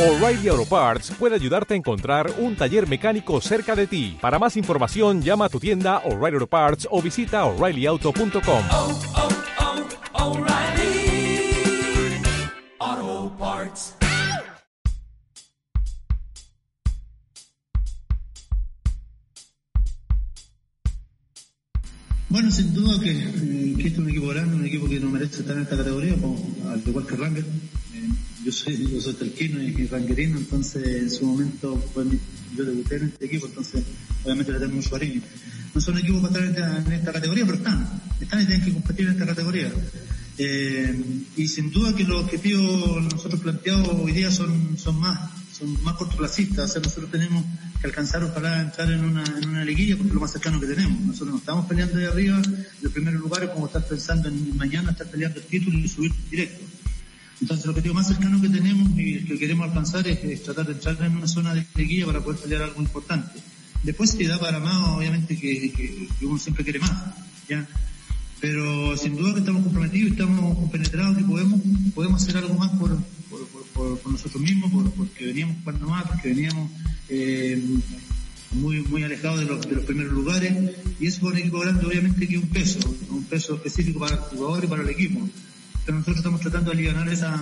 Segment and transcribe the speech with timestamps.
[0.00, 4.16] O'Reilly Auto Parts puede ayudarte a encontrar un taller mecánico cerca de ti.
[4.18, 8.64] Para más información, llama a tu tienda O'Reilly Auto Parts o visita oreillyauto.com.
[8.70, 9.00] oh,
[12.82, 13.94] oh, Parts.
[22.30, 25.10] Bueno, sin duda que, eh, que este es un equipo grande, un equipo que no
[25.10, 26.38] merece estar en esta categoría, como,
[26.70, 27.44] al igual que Ranger.
[27.44, 28.08] Eh,
[28.44, 32.18] yo soy, yo soy telquino y, rangerino, entonces en su momento mi-
[32.56, 33.82] yo debuté en este equipo, entonces
[34.24, 35.20] obviamente le tengo mucho cariño.
[35.74, 39.06] No son equipos para estar en esta, categoría, pero están, están y tienen que competir
[39.06, 39.72] en esta categoría.
[40.38, 40.98] Eh,
[41.36, 45.18] y sin duda que los objetivos nosotros planteados hoy día son, son más,
[45.56, 47.44] son más cortoplacistas, o sea, nosotros tenemos
[47.80, 50.66] que alcanzar ojalá entrar en una, en una liguilla porque es lo más cercano que
[50.66, 50.98] tenemos.
[51.02, 52.40] Nosotros no estamos peleando de arriba,
[52.82, 56.64] los primeros lugares, como estás pensando en mañana, estar peleando el título y subir directo.
[57.40, 61.02] Entonces el objetivo más cercano que tenemos y que queremos alcanzar es, tratar de entrar
[61.02, 63.40] en una zona de liguilla para poder pelear algo importante.
[63.82, 66.92] Después si da para más, obviamente que, que- que uno siempre quiere más,
[67.48, 67.66] ¿ya?
[68.40, 71.60] Pero sin duda que estamos comprometidos y estamos compenetrados que podemos,
[71.94, 72.98] podemos hacer algo más por,
[73.74, 76.70] por, nosotros mismos, por- porque veníamos jugando más, porque veníamos
[77.08, 77.62] eh,
[78.52, 80.52] muy, muy alejados de los, primeros lugares
[80.98, 82.78] y eso con un equipo grande obviamente que un peso,
[83.10, 85.26] un peso específico para el jugador y para el equipo.
[85.88, 87.40] Nosotros estamos tratando de aliviar esa,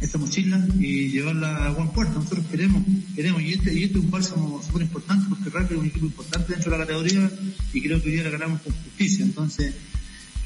[0.00, 2.18] esa mochila y llevarla a buen puerto.
[2.18, 2.82] Nosotros queremos,
[3.14, 6.06] queremos, y este, y este es un bálsamo súper importante porque Rugby es un equipo
[6.06, 7.30] importante dentro de la categoría
[7.72, 9.24] y creo que hoy día la ganamos con justicia.
[9.24, 9.74] Entonces,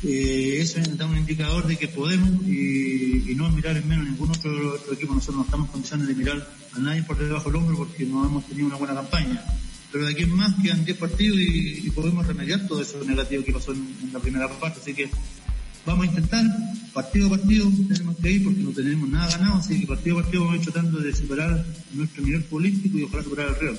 [0.05, 4.77] eh, eso da un indicador de que podemos y, no mirar en menos ningún otro,
[4.93, 5.15] equipo.
[5.15, 8.25] Nosotros no estamos en condiciones de mirar a nadie por debajo del hombro porque no
[8.25, 9.45] hemos tenido una buena campaña.
[9.93, 13.45] Pero de aquí en más quedan 10 partidos y, y podemos remediar todo eso negativo
[13.45, 14.81] que pasó en, en la primera parte.
[14.81, 15.09] Así que
[15.87, 16.45] vamos a intentar,
[16.93, 20.23] partido a partido, tenemos que ir porque no tenemos nada ganado, así que partido a
[20.23, 23.79] partido vamos a ir tratando de superar nuestro nivel político y ojalá superar el Real.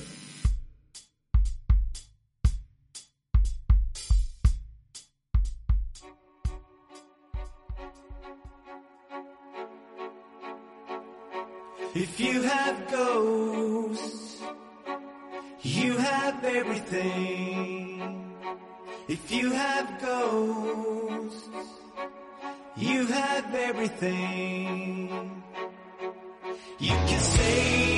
[11.95, 14.41] If you have ghosts,
[15.63, 17.99] you have everything.
[19.07, 21.08] If you have ghosts,
[22.79, 25.43] you have everything.
[26.79, 27.88] You can say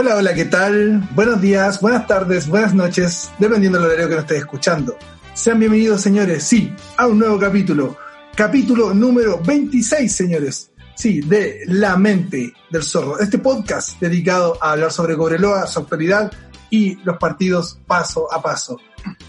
[0.00, 1.08] Hola, hola, ¿qué tal?
[1.16, 4.96] Buenos días, buenas tardes, buenas noches, dependiendo del horario que nos estés escuchando.
[5.34, 7.96] Sean bienvenidos, señores, sí, a un nuevo capítulo.
[8.36, 10.70] Capítulo número 26, señores.
[10.94, 13.18] Sí, de La Mente del Zorro.
[13.18, 16.30] Este podcast dedicado a hablar sobre Cobreloa, su actualidad
[16.70, 18.78] y los partidos paso a paso.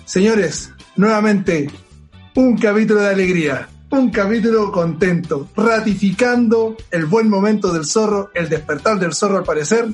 [0.06, 1.68] Señores, nuevamente,
[2.36, 9.00] un capítulo de alegría, un capítulo contento, ratificando el buen momento del zorro, el despertar
[9.00, 9.88] del zorro al parecer.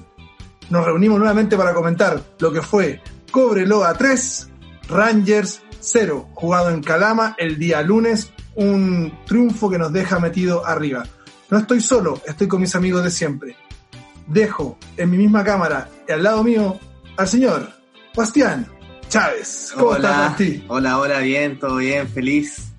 [0.69, 4.49] Nos reunimos nuevamente para comentar lo que fue Cobreloa 3,
[4.89, 11.03] Rangers 0, jugado en Calama el día lunes, un triunfo que nos deja metido arriba.
[11.49, 13.55] No estoy solo, estoy con mis amigos de siempre.
[14.27, 16.79] Dejo en mi misma cámara y al lado mío
[17.17, 17.69] al señor
[18.15, 18.67] Bastián
[19.07, 19.71] Chávez.
[19.75, 20.65] ¿Cómo estás, Hola, Basti?
[20.67, 22.71] hola, hola, bien, todo bien, feliz.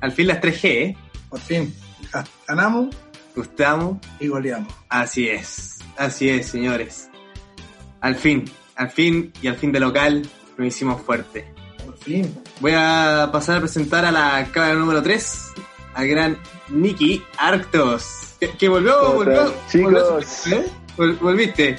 [0.00, 0.96] Al fin las 3G, ¿eh?
[1.28, 1.74] Por fin,
[2.10, 2.94] ga- ganamos
[3.36, 3.98] Gustamos.
[4.20, 4.72] y goleamos.
[4.88, 7.10] Así es, así es, señores.
[8.04, 8.44] Al fin,
[8.76, 10.22] al fin y al fin de local
[10.58, 11.46] lo hicimos fuerte.
[11.86, 12.34] Por fin.
[12.60, 15.52] Voy a pasar a presentar a la cámara número 3,
[15.94, 16.38] al gran
[16.68, 18.34] Nicky Arctos.
[18.38, 19.54] Que, que volvió, ¿Cómo volvió.
[19.70, 19.92] chicos?
[19.92, 20.18] volvió,
[20.58, 20.66] ¿eh?
[20.98, 21.78] Vol- Volviste.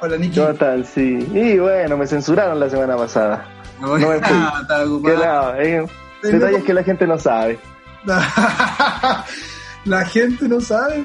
[0.00, 0.40] Hola, Niki.
[0.40, 0.84] ¿Cómo están?
[0.84, 1.18] Sí.
[1.32, 3.46] Y bueno, me censuraron la semana pasada.
[3.80, 4.36] No, No me fui.
[5.58, 5.86] eh,
[6.22, 7.60] detalles que la gente no sabe.
[9.84, 11.04] La gente no sabe.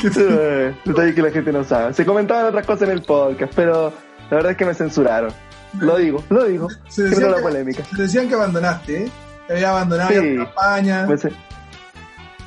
[0.00, 1.92] que Eh, Detalles que la gente no sabe.
[1.94, 3.92] Se comentaban otras cosas en el podcast, pero
[4.30, 5.32] la verdad es que me censuraron.
[5.80, 6.68] Lo digo, lo digo.
[6.88, 7.84] se decían la que, polémica.
[7.96, 9.10] se decían que abandonaste, ¿eh?
[9.48, 10.36] Que había abandonado Sí.
[10.36, 11.06] la campaña.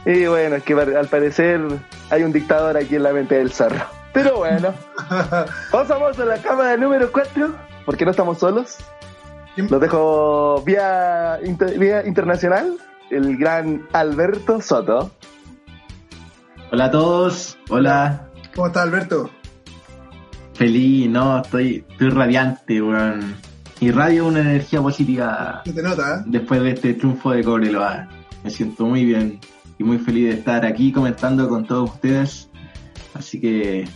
[0.06, 1.60] Y bueno, es que al parecer
[2.10, 3.86] hay un dictador aquí en la mente del zorro.
[4.14, 4.74] Pero bueno,
[5.72, 7.54] pasamos a la cámara número 4,
[7.86, 8.78] porque no estamos solos.
[9.56, 12.78] ¿Quién- Los dejo vía, inter- vía internacional,
[13.10, 15.12] el gran Alberto Soto.
[16.72, 19.30] Hola a todos, hola, ¿Cómo estás, Alberto?
[20.54, 23.36] feliz, no, estoy, estoy radiante, weón.
[23.80, 26.24] Irradio una energía positiva Se te nota, ¿eh?
[26.26, 28.08] después de este triunfo de Cobreloa.
[28.44, 29.40] Me siento muy bien
[29.78, 32.50] y muy feliz de estar aquí comentando con todos ustedes.
[33.14, 33.88] Así que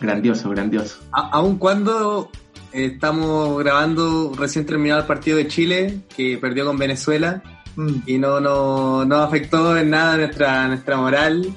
[0.00, 0.98] grandioso, grandioso.
[1.12, 2.30] A- aun cuando
[2.72, 7.42] eh, estamos grabando recién terminado el partido de Chile, que perdió con Venezuela,
[7.74, 8.02] Mm.
[8.04, 11.54] y no, no, no afectó en nada nuestra, nuestra moral,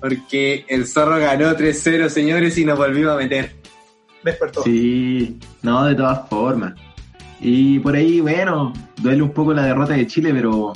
[0.00, 3.54] porque el zorro ganó 3-0, señores, y nos volvimos a meter.
[4.24, 4.62] Despertó.
[4.62, 6.74] Sí, no, de todas formas.
[7.40, 10.72] Y por ahí, bueno, duele un poco la derrota de Chile, pero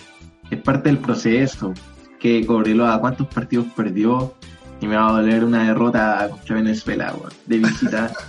[0.51, 1.73] es parte del proceso.
[2.19, 4.35] Que Cobreloa, ¿cuántos partidos perdió?
[4.81, 8.13] Y me va a doler una derrota contra Venezuela, weón, de visita.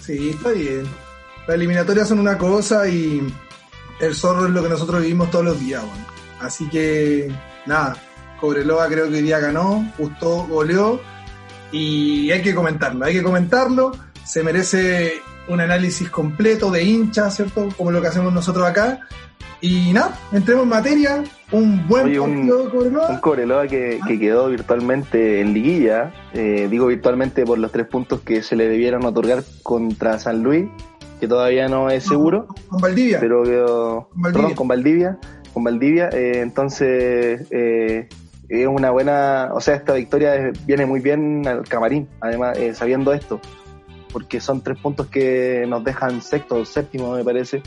[0.00, 0.82] Sí, está bien.
[1.46, 3.26] Las eliminatorias son una cosa y
[4.00, 5.82] el zorro es lo que nosotros vivimos todos los días.
[5.82, 6.04] weón.
[6.40, 7.32] Así que,
[7.64, 7.96] nada,
[8.48, 11.00] Cobreloa creo que hoy día ganó, gustó, goleó
[11.72, 13.92] y hay que comentarlo, hay que comentarlo.
[14.22, 15.14] Se merece
[15.48, 17.70] un análisis completo de hinchas, ¿cierto?
[17.74, 19.00] Como lo que hacemos nosotros acá.
[19.62, 21.24] Y nada, entremos en materia.
[21.52, 23.08] Un buen Oye, un- partido de Cobreloa.
[23.08, 28.20] Un Cobreloa que, que quedó virtualmente en liguilla, eh, digo virtualmente por los tres puntos
[28.20, 30.66] que se le debieron otorgar contra San Luis,
[31.18, 33.20] que todavía no es seguro, Con Valdivia.
[33.20, 34.42] pero quedó, Con Valdivia.
[34.42, 35.18] perdón, con Valdivia,
[35.54, 38.08] con Valdivia, eh, entonces eh,
[38.48, 43.12] es una buena, o sea, esta victoria viene muy bien al camarín, además eh, sabiendo
[43.12, 43.40] esto,
[44.12, 47.62] porque son tres puntos que nos dejan sexto o séptimo, me parece,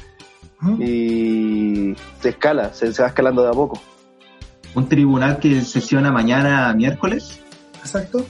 [0.61, 0.81] Ujú.
[0.81, 3.81] y se escala, se, se va escalando de a poco.
[4.75, 7.39] Un tribunal que sesiona mañana miércoles.
[7.79, 8.25] Exacto.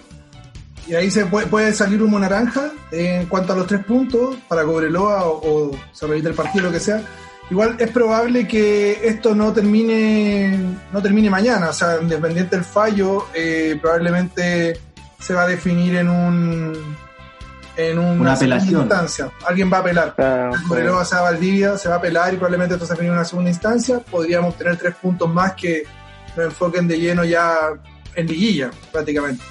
[0.88, 4.64] Y ahí se puede, puede salir humo naranja en cuanto a los tres puntos para
[4.64, 7.02] Cobreloa o, o se repite el partido, lo que sea.
[7.50, 10.60] Igual es probable que esto no termine
[10.92, 14.80] no termine mañana, o sea, independiente del fallo, eh, probablemente
[15.20, 16.98] se va a definir en un
[17.78, 18.82] en una, Una segunda apelación.
[18.82, 19.32] instancia.
[19.46, 20.14] Alguien va a apelar.
[20.18, 23.26] Se va a Valdivia, se va a apelar y probablemente esto se define en una
[23.26, 24.00] segunda instancia.
[24.00, 25.84] Podríamos tener tres puntos más que
[26.36, 27.56] nos enfoquen de lleno ya
[28.16, 29.44] en liguilla, prácticamente.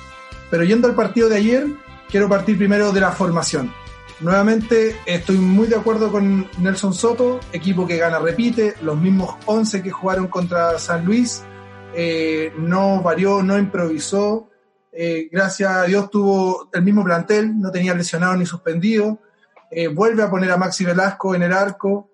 [0.50, 1.66] Pero yendo al partido de ayer,
[2.10, 3.72] quiero partir primero de la formación.
[4.20, 9.82] Nuevamente estoy muy de acuerdo con Nelson Soto, equipo que gana repite, los mismos 11
[9.82, 11.44] que jugaron contra San Luis,
[11.94, 14.48] eh, no varió, no improvisó,
[14.90, 19.18] eh, gracias a Dios tuvo el mismo plantel, no tenía lesionado ni suspendido,
[19.70, 22.08] eh, vuelve a poner a Maxi Velasco en el arco,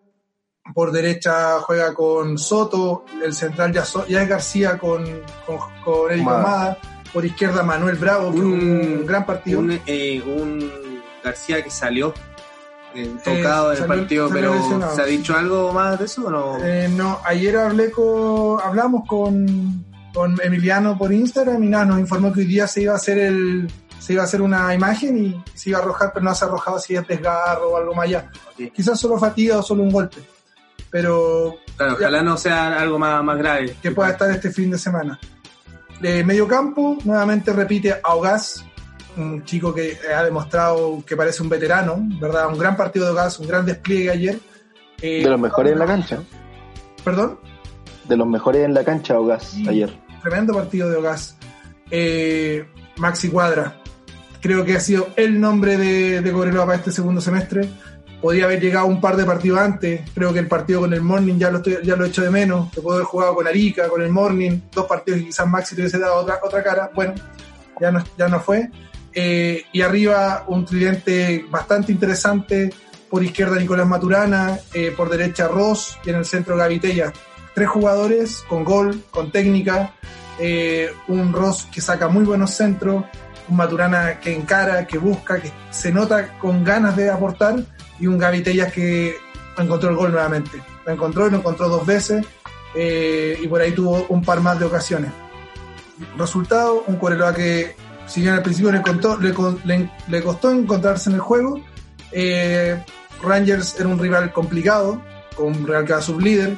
[0.75, 5.05] por derecha juega con Soto, el central ya, so- ya es García con,
[5.46, 6.26] con, con Eric
[7.12, 9.60] por izquierda Manuel Bravo, que un gran partido.
[9.60, 9.70] Un,
[10.26, 10.91] un
[11.22, 12.12] García que salió
[12.94, 16.30] eh, tocado en el partido, pero lesionado, ¿se ha dicho algo más de eso o
[16.30, 16.58] no?
[16.62, 22.32] Eh, no, ayer hablé con, hablamos con, con Emiliano por Instagram y nada, nos informó
[22.32, 25.44] que hoy día se iba a hacer el, se iba a hacer una imagen y
[25.54, 28.06] se iba a arrojar, pero no se ha arrojado si es desgarro o algo más
[28.06, 28.30] allá.
[28.74, 30.19] Quizás solo fatiga o solo un golpe,
[30.90, 33.76] pero Claro, ojalá no sea algo más, más grave.
[33.80, 35.19] que pueda estar este fin de semana.
[36.00, 38.64] De medio campo, nuevamente repite Augaz,
[39.16, 42.48] un chico que ha demostrado que parece un veterano, ¿verdad?
[42.48, 44.38] Un gran partido de Augaz, un gran despliegue ayer.
[45.00, 46.18] Eh, de los mejores en la cancha.
[47.04, 47.38] Perdón.
[48.08, 49.68] De los mejores en la cancha, Ogas, Sí.
[49.68, 49.92] ayer.
[50.22, 51.36] Tremendo partido de Ogas.
[51.90, 52.64] Eh,
[52.96, 53.78] Maxi Cuadra.
[54.40, 57.68] Creo que ha sido el nombre de, de Cobreloa para este segundo semestre.
[58.20, 60.00] Podría haber llegado un par de partidos antes.
[60.14, 62.30] Creo que el partido con el Morning ya lo, estoy, ya lo he hecho de
[62.30, 62.70] menos.
[62.70, 64.60] Te puedo haber jugado con Arica, con el Morning.
[64.72, 66.90] Dos partidos que quizás Maxi te hubiese dado otra, otra cara.
[66.94, 67.14] Bueno,
[67.81, 68.70] ya no, ya no fue.
[69.14, 72.72] Eh, y arriba un tridente bastante interesante.
[73.10, 77.12] Por izquierda Nicolás Maturana, eh, por derecha Ross y en el centro Gavitella.
[77.54, 79.92] Tres jugadores con gol, con técnica,
[80.38, 83.04] eh, un Ross que saca muy buenos centros,
[83.48, 87.56] un Maturana que encara, que busca, que se nota con ganas de aportar,
[88.00, 89.16] y un Gaby Tellas que
[89.58, 90.62] encontró el gol nuevamente.
[90.86, 92.24] Lo encontró y lo encontró dos veces,
[92.74, 95.10] y por ahí tuvo un par más de ocasiones.
[96.16, 101.08] Resultado, un Cobreloa que, si bien al principio le, contó- le le- le costó encontrarse
[101.10, 101.60] en el juego,
[102.12, 102.82] eh,
[103.22, 105.00] Rangers era un rival complicado,
[105.36, 106.56] con un Real que era sublíder,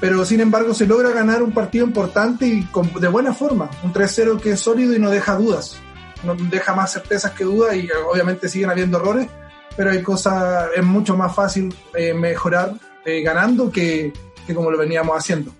[0.00, 3.92] pero sin embargo se logra ganar un partido importante y con- de buena forma, un
[3.92, 5.76] 3-0 que es sólido y no deja dudas,
[6.24, 9.28] no deja más certezas que dudas y obviamente siguen habiendo errores,
[9.76, 14.12] pero hay cosas, es mucho más fácil eh, mejorar eh, ganando que,
[14.46, 15.52] que como lo veníamos haciendo.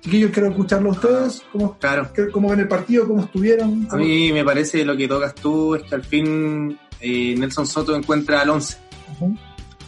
[0.00, 2.08] Chiquillos, quiero escucharlo a ustedes, cómo, Claro.
[2.32, 3.88] cómo ven el partido, cómo estuvieron.
[3.90, 7.94] A mí me parece lo que tocas tú es que al fin eh, Nelson Soto
[7.96, 8.78] encuentra al 11.
[9.14, 9.36] Ujú.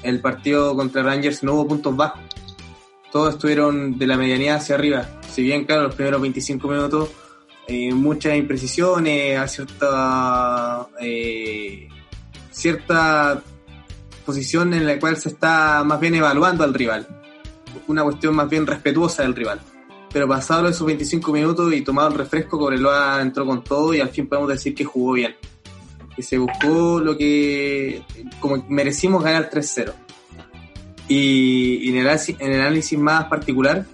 [0.03, 2.21] El partido contra Rangers no hubo puntos bajos.
[3.13, 5.07] Todos estuvieron de la medianía hacia arriba.
[5.31, 7.11] Si bien, claro, los primeros 25 minutos,
[7.69, 11.89] eh, muchas imprecisiones, a cierta, eh,
[12.51, 13.43] cierta
[14.25, 17.07] posición en la cual se está más bien evaluando al rival.
[17.87, 19.61] Una cuestión más bien respetuosa del rival.
[20.13, 24.11] Pero pasado esos 25 minutos y tomado el refresco, Cobreloa entró con todo y al
[24.11, 25.37] fin podemos decir que jugó bien.
[26.17, 28.03] Que se buscó lo que
[28.41, 29.93] como merecimos ganar 3-0.
[31.09, 33.85] Y, en, el, análisis- más particular,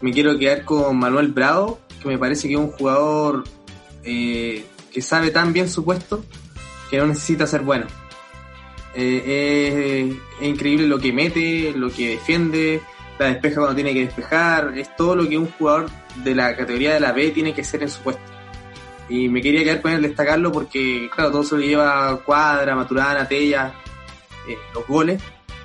[0.00, 3.44] me quiero quedar con Manuel Bravo, que me parece que es un jugador
[4.04, 6.24] eh, que sabe tan bien su puesto
[6.90, 7.86] que no necesita ser bueno.
[8.94, 12.80] Eh, es increíble lo que mete, lo que defiende,
[13.20, 15.90] la despeja cuando tiene que despejar, es todo lo que un jugador
[16.24, 18.22] de la categoría de la B tiene que ser en su puesto.
[19.10, 23.28] Y me quería quedar con él destacarlo porque, claro, todo se lo lleva Cuadra, Maturana,
[23.28, 23.74] Tella,
[24.48, 25.20] eh, los goles.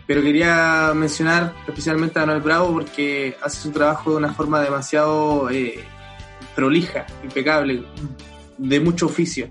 [0.06, 5.50] Pero quería mencionar especialmente a Manuel Bravo porque hace su trabajo de una forma demasiado
[5.50, 5.80] eh,
[6.56, 7.86] prolija, impecable,
[8.58, 9.48] de mucho oficio.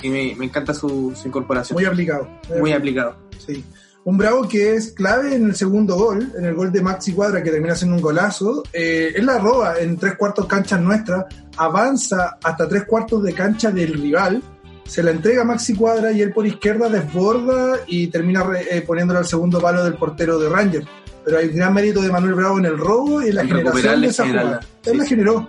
[0.00, 1.74] Y me, me encanta su, su incorporación.
[1.74, 2.28] Muy aplicado.
[2.60, 3.16] Muy aplicado.
[3.44, 3.64] Sí.
[4.08, 7.42] Un Bravo que es clave en el segundo gol, en el gol de Maxi Cuadra
[7.42, 8.62] que termina siendo un golazo.
[8.72, 11.26] Eh, él la roba en tres cuartos canchas nuestras,
[11.58, 14.42] avanza hasta tres cuartos de cancha del rival,
[14.86, 19.18] se la entrega a Maxi Cuadra y él por izquierda desborda y termina eh, poniéndola
[19.18, 20.86] al segundo palo del portero de Rangers.
[21.22, 24.00] Pero hay gran mérito de Manuel Bravo en el robo y en la En generación
[24.00, 24.60] de esa jugada.
[24.86, 25.48] Él Sí, la generó.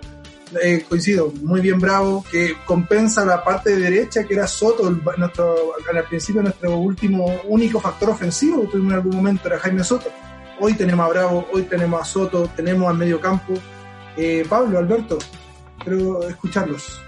[0.62, 6.42] Eh, coincido, muy bien Bravo, que compensa la parte derecha que era Soto, al principio
[6.42, 10.08] nuestro último único factor ofensivo tuvimos en algún momento era Jaime Soto.
[10.58, 13.54] Hoy tenemos a Bravo, hoy tenemos a Soto, tenemos al medio campo.
[14.16, 15.18] Eh, Pablo, Alberto,
[15.82, 17.00] quiero escucharlos.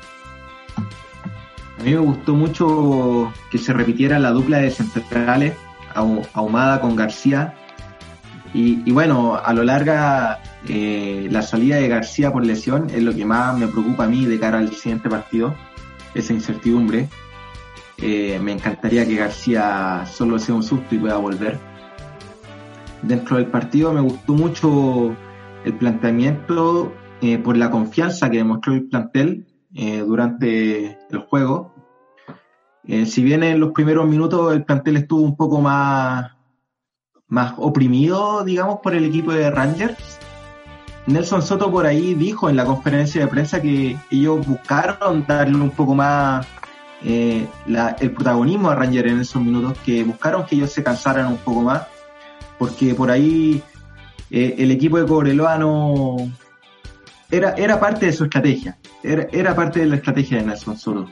[1.78, 5.54] A mí me gustó mucho que se repitiera la dupla de centrales,
[5.96, 7.54] Ahu- Ahumada con García.
[8.54, 13.24] Y, y bueno, a lo larga, la salida de García por lesión es lo que
[13.24, 15.54] más me preocupa a mí de cara al siguiente partido,
[16.14, 17.08] esa incertidumbre.
[17.98, 21.58] Eh, me encantaría que García solo sea un susto y pueda volver.
[23.02, 25.16] Dentro del partido me gustó mucho
[25.64, 31.72] el planteamiento eh, por la confianza que demostró el plantel eh, durante el juego.
[32.84, 36.32] Si bien en los primeros minutos el plantel estuvo un poco más,
[37.28, 40.18] más oprimido, digamos, por el equipo de Rangers,
[41.06, 45.70] Nelson Soto por ahí dijo en la conferencia de prensa que ellos buscaron darle un
[45.70, 46.46] poco más
[47.04, 47.46] eh,
[48.00, 51.62] el protagonismo a Rangers en esos minutos, que buscaron que ellos se cansaran un poco
[51.62, 51.82] más,
[52.58, 53.62] porque por ahí
[54.30, 56.16] eh, el equipo de Cobreloa no
[57.30, 61.08] era, era parte de su estrategia, era, era parte de la estrategia de Nelson Soto.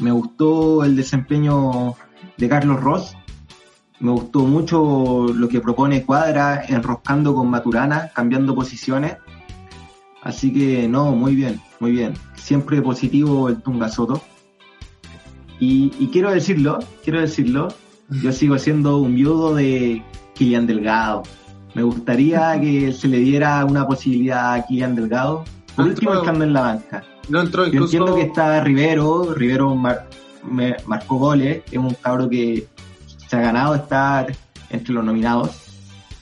[0.00, 1.94] Me gustó el desempeño
[2.36, 3.16] de Carlos Ross,
[4.00, 9.16] me gustó mucho lo que propone Cuadra, enroscando con Maturana, cambiando posiciones.
[10.22, 12.14] Así que no, muy bien, muy bien.
[12.36, 14.20] Siempre positivo el Tunga Soto.
[15.60, 17.68] Y, y quiero decirlo, quiero decirlo,
[18.22, 20.02] yo sigo siendo un viudo de
[20.34, 21.22] Kilian Delgado.
[21.74, 26.44] Me gustaría que se le diera una posibilidad a Kilian Delgado, por Ah, último estando
[26.44, 27.04] en la banca.
[27.28, 30.08] No entró Yo entiendo que está Rivero, Rivero mar-
[30.48, 32.66] me- marcó goles, es un cabro que
[33.28, 34.34] se ha ganado estar
[34.70, 35.64] entre los nominados.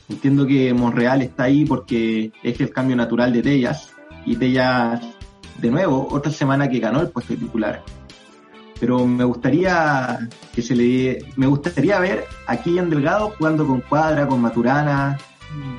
[0.08, 3.92] Entiendo que Monreal está ahí porque es el cambio natural de Tellas
[4.24, 5.00] y Tellas,
[5.58, 7.82] de nuevo, otra semana que ganó el puesto titular.
[8.78, 14.28] Pero me gustaría que se le me gustaría ver a Kylian Delgado jugando con Cuadra,
[14.28, 15.16] con Maturana,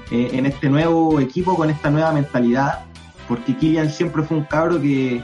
[0.09, 2.85] eh, en este nuevo equipo, con esta nueva mentalidad,
[3.27, 5.21] porque Kylian siempre fue un cabro que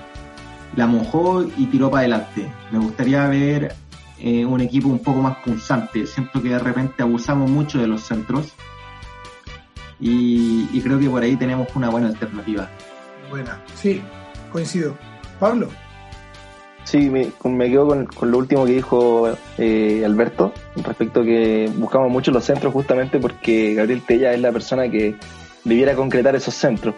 [0.76, 2.52] la mojó y tiró para adelante.
[2.72, 3.76] Me gustaría ver
[4.24, 6.08] eh, un equipo un poco más punzante.
[6.08, 8.54] Siento que de repente abusamos mucho de los centros
[10.00, 12.70] y, y creo que por ahí tenemos una buena alternativa.
[13.30, 14.02] Buena, sí,
[14.52, 14.98] coincido.
[15.40, 15.70] Pablo,
[16.84, 17.32] Sí, me,
[17.70, 22.44] quedo con, con lo último que dijo eh, Alberto, respecto a que buscamos mucho los
[22.44, 25.16] centros justamente porque Gabriel Tella es la persona que
[25.64, 26.96] debiera concretar esos centros.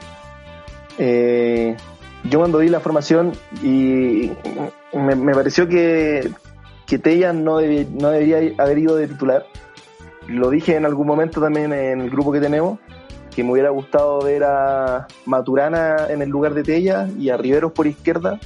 [0.98, 1.76] Eh,
[2.24, 4.32] yo cuando vi la formación y
[4.94, 6.32] me, me pareció que,
[6.86, 9.46] que Tella no, debe- no debería haber ido de titular.
[10.28, 12.80] Lo dije en algún momento también en el grupo que tenemos,
[13.36, 17.72] que me hubiera gustado ver a Maturana en el lugar de Tella y a Riveros
[17.74, 18.40] por izquierda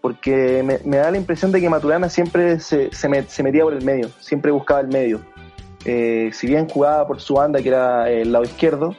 [0.00, 2.88] porque me, da la impresión de que Maturana siempre se
[3.42, 5.20] metía por el medio, siempre buscaba el medio.
[5.84, 8.94] Eh, si bien jugaba por su banda, que era el lado izquierdo,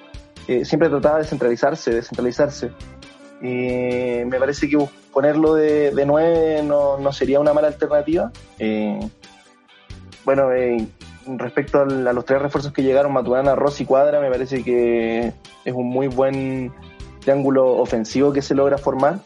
[0.47, 2.71] eh, siempre trataba de centralizarse, de centralizarse.
[3.41, 4.77] Y me parece que
[5.11, 8.31] ponerlo de, de 9 no, no sería una mala alternativa.
[8.59, 8.99] Eh,
[10.23, 10.87] bueno, eh,
[11.37, 15.33] respecto a los tres refuerzos que llegaron, Maturana, Rossi Cuadra, me parece que
[15.65, 16.71] es un muy buen
[17.19, 19.19] triángulo ofensivo que se logra formar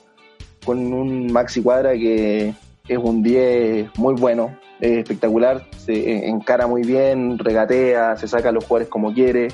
[0.65, 2.53] con un Maxi Cuadra que
[2.87, 8.51] es un 10 muy bueno, es espectacular, se encara muy bien, regatea, se saca a
[8.51, 9.47] los jugadores como quiere.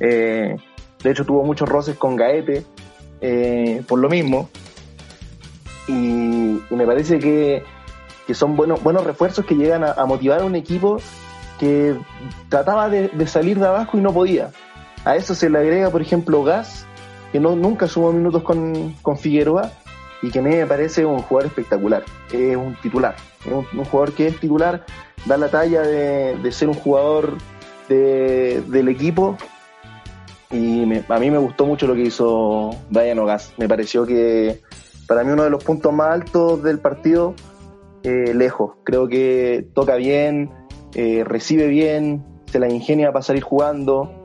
[0.00, 0.56] Eh,
[1.02, 2.64] de hecho, tuvo muchos roces con Gaete,
[3.20, 4.48] eh, por lo mismo.
[5.86, 7.62] Y, me parece que,
[8.26, 10.98] que son buenos, buenos refuerzos que llegan a, motivar a un equipo
[11.58, 11.96] que
[12.48, 14.50] trataba de, de salir de abajo y no podía.
[15.04, 16.86] A eso se le agrega, por ejemplo, Gas,
[17.32, 19.70] que no, nunca sumó minutos con, con Figueroa
[20.20, 22.04] y que a mí me parece un jugador espectacular.
[22.32, 23.16] Es un titular.
[23.44, 24.84] Es un, un jugador que es titular,
[25.24, 27.34] da la talla de, de ser un jugador
[27.88, 29.36] de- del equipo.
[30.50, 33.52] Y me- a mí me gustó mucho lo que hizo Brian Ogas.
[33.58, 34.60] Me pareció que
[35.06, 37.34] para mí uno de los puntos más altos del partido,
[38.02, 38.72] eh, lejos.
[38.84, 40.50] Creo que toca bien,
[40.94, 44.22] eh, recibe bien, se la ingenia para salir jugando.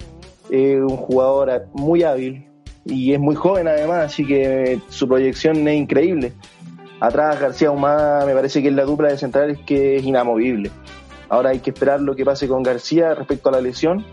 [0.50, 2.48] Es un jugador muy hábil
[2.86, 6.34] y es muy joven además, así que su proyección es increíble.
[7.00, 10.72] Atrás García Humá me parece que es la dupla de centrales que es inamovible.
[11.28, 14.06] Ahora hay que esperar lo que pase con García respecto a la lesión,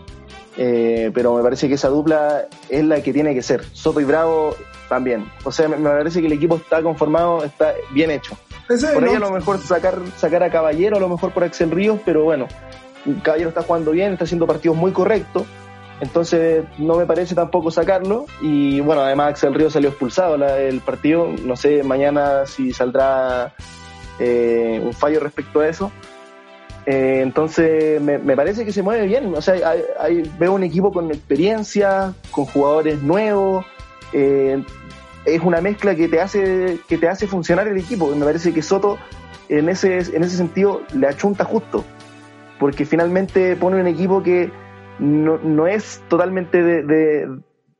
[0.57, 3.63] eh, pero me parece que esa dupla es la que tiene que ser.
[3.73, 4.55] Soto y Bravo
[4.89, 5.25] también.
[5.43, 8.37] O sea, me, me parece que el equipo está conformado, está bien hecho.
[8.93, 11.99] Por ahí a lo mejor sacar, sacar a Caballero, a lo mejor por Axel Ríos,
[12.05, 12.47] pero bueno,
[13.23, 15.43] Caballero está jugando bien, está haciendo partidos muy correctos,
[16.01, 18.25] entonces no me parece tampoco sacarlo.
[18.41, 23.53] Y bueno, además Axel Ríos salió expulsado la- el partido, no sé mañana si saldrá
[24.19, 25.91] eh, un fallo respecto a eso.
[26.85, 29.53] Eh, entonces me, parece que se mueve bien, o sea,
[29.99, 33.65] hay- veo un equipo con experiencia, con jugadores nuevos.
[34.13, 34.63] eh,
[35.23, 38.07] es una mezcla que te hace que te hace funcionar el equipo.
[38.15, 38.97] Me parece que Soto
[39.49, 41.85] en ese en ese sentido le achunta justo,
[42.59, 44.51] porque finalmente pone un equipo que
[44.99, 47.27] no, no es totalmente de, de,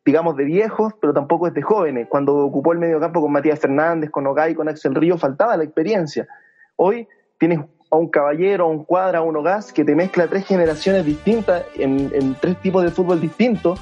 [0.05, 2.08] digamos de viejos, pero tampoco es de jóvenes.
[2.08, 6.27] Cuando ocupó el mediocampo con Matías Fernández, con Ogay, con Axel Río, faltaba la experiencia.
[6.75, 7.08] Hoy
[7.39, 7.60] tienes
[7.91, 11.63] a un caballero, a un cuadra, a un Ogas que te mezcla tres generaciones distintas
[11.75, 13.79] en, tres tipos de fútbol distintos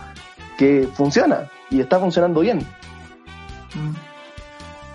[0.57, 2.59] que funciona y está funcionando bien.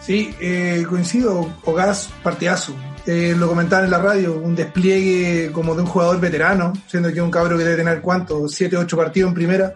[0.00, 2.74] Sí, eh, coincido, Ogas partidazo.
[3.06, 7.22] Eh, lo comentaban en la radio, un despliegue como de un jugador veterano, siendo que
[7.22, 9.74] un cabro que debe tener cuánto, 7, 8 partidos en primera,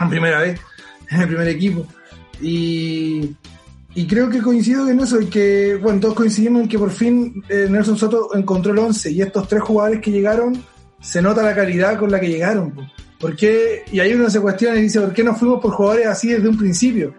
[0.00, 0.60] en primera vez,
[1.10, 1.86] en el primer equipo.
[2.40, 3.36] Y,
[3.94, 7.42] y creo que coincido en eso, en que, bueno, todos coincidimos en que por fin
[7.48, 10.62] eh, Nelson Soto encontró el 11 y estos tres jugadores que llegaron,
[11.00, 12.72] se nota la calidad con la que llegaron.
[12.72, 12.82] po.
[13.20, 13.84] ¿Por qué?
[13.92, 16.48] Y ahí uno se cuestiona y dice, ¿por qué no fuimos por jugadores así desde
[16.48, 17.14] un principio?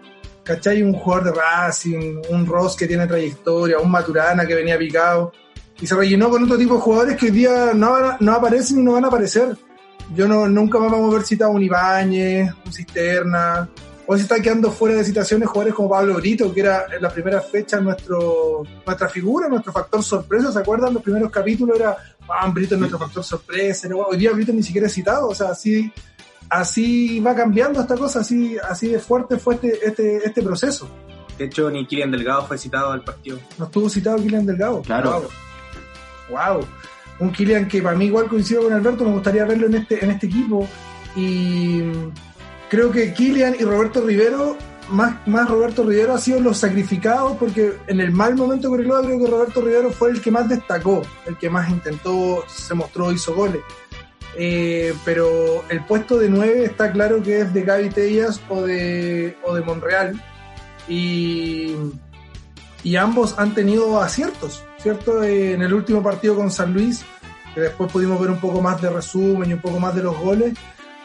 [0.46, 0.82] ¿cachai?
[0.82, 5.32] Un jugador de Racing, un Ross que tiene trayectoria, un Maturana que venía picado,
[5.80, 8.82] y se rellenó con otro tipo de jugadores que hoy día no, no aparecen y
[8.82, 9.56] no van a aparecer.
[10.14, 13.68] Yo no, nunca más vamos a ver citado un Ibáñez, un Cisterna,
[14.06, 17.10] hoy se está quedando fuera de citaciones jugadores como Pablo Brito, que era en la
[17.10, 20.94] primera fecha nuestro, nuestra figura, nuestro factor sorpresa, ¿se acuerdan?
[20.94, 21.96] Los primeros capítulos era,
[22.28, 25.50] ah, Brito es nuestro factor sorpresa, hoy día Brito ni siquiera es citado, o sea,
[25.50, 25.92] así
[26.48, 30.88] así va cambiando esta cosa, así, así de fuerte fue este, este, este proceso.
[31.38, 33.38] De hecho, ni Kilian Delgado fue citado al partido.
[33.58, 34.82] No estuvo citado Kylian Delgado.
[34.82, 35.28] Claro.
[36.30, 36.38] Wow.
[36.38, 36.66] Wow.
[37.18, 40.10] Un Kylian que para mí igual coincido con Alberto, me gustaría verlo en este, en
[40.12, 40.66] este equipo.
[41.14, 41.82] Y
[42.68, 44.56] creo que Kylian y Roberto Rivero,
[44.88, 49.02] más, más Roberto Rivero ha sido los sacrificados porque en el mal momento de Cobreloa
[49.02, 53.12] creo que Roberto Rivero fue el que más destacó, el que más intentó, se mostró,
[53.12, 53.62] hizo goles.
[54.38, 59.36] Eh, pero el puesto de 9 está claro que es de Gaby Tellas o de,
[59.44, 60.22] o de Monreal.
[60.88, 61.74] Y,
[62.84, 65.22] y ambos han tenido aciertos, ¿cierto?
[65.22, 67.04] En el último partido con San Luis,
[67.54, 70.16] que después pudimos ver un poco más de resumen y un poco más de los
[70.18, 70.52] goles,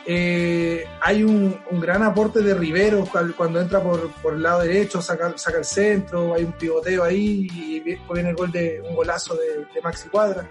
[0.05, 5.01] eh, hay un, un gran aporte de Rivero cuando entra por, por el lado derecho,
[5.01, 8.95] saca, saca el centro, hay un pivoteo ahí y viene viene el gol de un
[8.95, 10.49] golazo de, de Maxi Cuadra.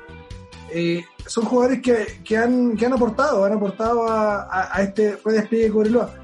[0.72, 5.18] Eh, son jugadores que, que, han, que han aportado, han aportado a, a, a este
[5.24, 6.14] redespliegue de Cobreloa.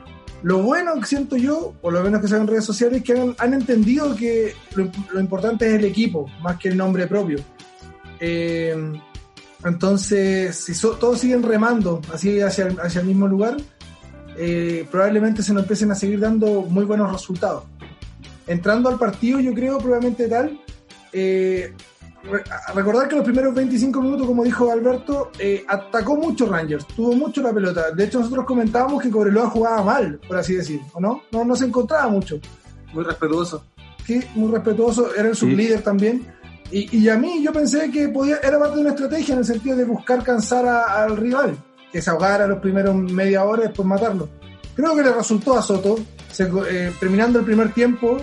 [0.42, 3.18] Lo bueno que siento yo, por lo menos que se en redes sociales, es que
[3.18, 7.38] han, han entendido que lo, lo importante es el equipo, más que el nombre propio.
[8.20, 8.92] Eh,
[9.68, 13.56] entonces, si so- todos siguen remando así hacia el, hacia el mismo lugar,
[14.36, 17.64] eh, probablemente se nos empiecen a seguir dando muy buenos resultados.
[18.46, 20.60] Entrando al partido, yo creo probablemente tal,
[21.12, 21.72] eh,
[22.74, 27.40] recordar que los primeros 25 minutos, como dijo Alberto, eh, atacó mucho Rangers, tuvo mucho
[27.42, 27.90] la pelota.
[27.92, 31.22] De hecho, nosotros comentábamos que Cobreloa jugaba mal, por así decir, ¿o no?
[31.32, 32.38] No, no se encontraba mucho.
[32.92, 33.64] Muy respetuoso.
[34.04, 35.40] Sí, muy respetuoso, era el Sí.
[35.40, 36.26] sublíder también.
[36.70, 39.76] Y, a mí yo pensé que podía, era parte de una estrategia en el sentido
[39.76, 41.56] de buscar cansar a- al rival,
[41.92, 44.28] que se ahogara los primeros media hora y después matarlo.
[44.74, 45.96] Creo que le resultó a Soto,
[46.68, 48.18] eh, terminando el primer tiempo,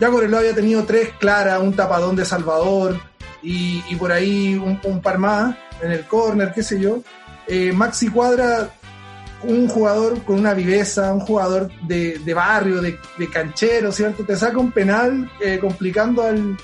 [0.00, 2.96] ya Cobreloa había tenido tres claras, un tapadón de Salvador
[3.42, 7.02] y, por ahí un, un par más en el córner, qué sé yo.
[7.46, 8.70] Eh, Maxi Cuadra
[9.42, 14.24] un jugador con una viveza, un jugador de, de barrio, de, de canchero, ¿cierto?
[14.24, 16.56] Te saca un penal eh, complicando al,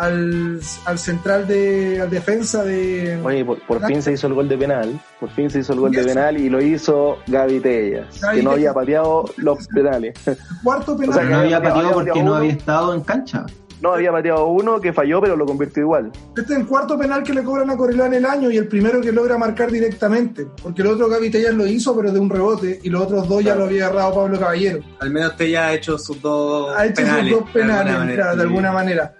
[0.00, 4.48] al, al central de al defensa de Oye, por, por fin se hizo el gol
[4.48, 5.00] de penal.
[5.20, 8.42] Por fin se hizo el gol de penal y lo hizo Gaby Tellas, Gaby que
[8.42, 8.74] no había Tellas.
[8.74, 10.14] pateado los penales.
[10.62, 11.10] cuarto penal.
[11.10, 12.34] O sea, Pero no que había pateado pateado porque no uno.
[12.36, 13.46] había estado en cancha.
[13.82, 16.12] No, había pateado uno que falló, pero lo convirtió igual.
[16.36, 18.68] Este es el cuarto penal que le cobran a Corelá en el año y el
[18.68, 20.46] primero que logra marcar directamente.
[20.62, 23.42] Porque el otro Gaby Tellas lo hizo, pero de un rebote, y los otros dos
[23.42, 24.80] ya lo había agarrado Pablo Caballero.
[24.98, 27.32] Al menos usted ya ha hecho sus dos Ha hecho penales.
[27.32, 28.22] sus dos de alguna penales, manera.
[28.22, 29.14] claro, de alguna manera.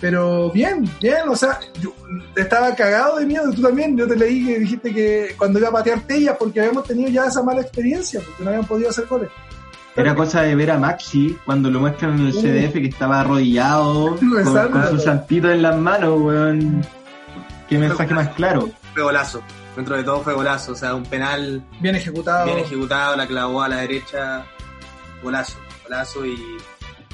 [0.00, 1.92] Pero bien, bien, o sea, yo
[2.34, 5.72] estaba cagado de miedo, tú también, yo te leí que dijiste que cuando iba a
[5.72, 9.28] patear Tellas, porque habíamos tenido ya esa mala experiencia, porque no habían podido hacer goles.
[9.96, 12.32] Era cosa de ver a Maxi cuando lo muestran en el.
[12.32, 16.86] CDF que estaba arrodillado con, con su santito en las manos, weón.
[17.68, 18.70] Qué mensaje más claro.
[18.94, 19.42] Fue golazo.
[19.76, 20.72] Dentro de todo fue golazo.
[20.72, 22.46] O sea, un penal Bien ejecutado.
[22.46, 24.44] bien ejecutado, la clavó a la derecha.
[25.22, 25.58] Golazo.
[25.84, 26.36] Golazo y.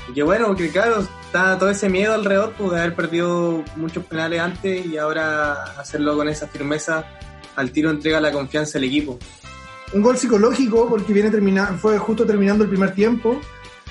[0.09, 4.41] Y que bueno, porque claro, está todo ese miedo alrededor pues, haber perdido muchos penales
[4.41, 7.05] antes y ahora hacerlo con esa firmeza
[7.57, 9.19] al tiro entrega la confianza al equipo.
[9.93, 11.31] un gol psicológico porque viene
[11.79, 13.41] fue justo terminando el primer tiempo.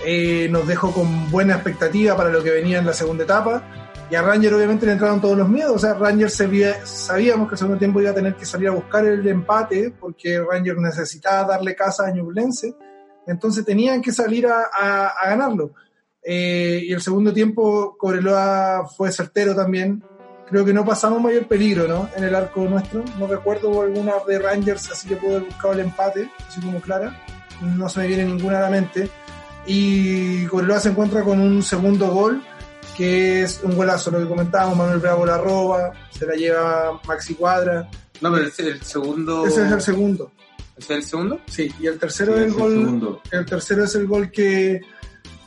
[0.06, 3.64] Eh, nos dejó con buena expectativa para lo que venía en la segunda etapa.
[4.10, 5.76] Y a Ranger obviamente le entraron todos los miedos.
[5.76, 9.06] O sea, Ranger sabíamos que el segundo tiempo iba a tener que salir a buscar
[9.06, 12.76] el empate porque Ranger necesitaba darle casa a Ñublense.
[13.26, 15.72] Entonces tenían que salir a ganarlo.
[16.26, 20.04] Eh, y el segundo tiempo Cobreloa fue certero también.
[20.50, 22.10] Creo que no pasamos mayor peligro, ¿no?
[22.16, 23.04] En el arco nuestro.
[23.20, 27.20] No recuerdo alguna de Rangers, así que puedo haber buscado el empate, así como clara.
[27.62, 29.10] No se me viene ninguna a la mente.
[29.66, 32.44] Y Cobreloa se encuentra con un segundo gol,
[32.96, 37.34] que es un golazo, lo que comentábamos, Manuel Bravo la roba, se la lleva Maxi
[37.36, 37.90] Cuadra.
[38.22, 39.46] No, pero es el segundo.
[39.48, 40.32] Ese es el segundo.
[40.78, 41.40] ¿Ese es el segundo?
[41.48, 42.72] Sí, y el tercero Sí, es el ese gol.
[42.74, 43.22] segundo.
[43.32, 44.82] El tercero es el gol que,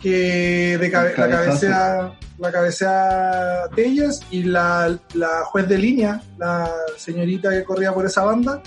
[0.00, 6.70] que de cabe- la cabecea la cabecea Tellas y la, la juez de línea, la
[6.96, 8.62] señorita que corría por esa banda,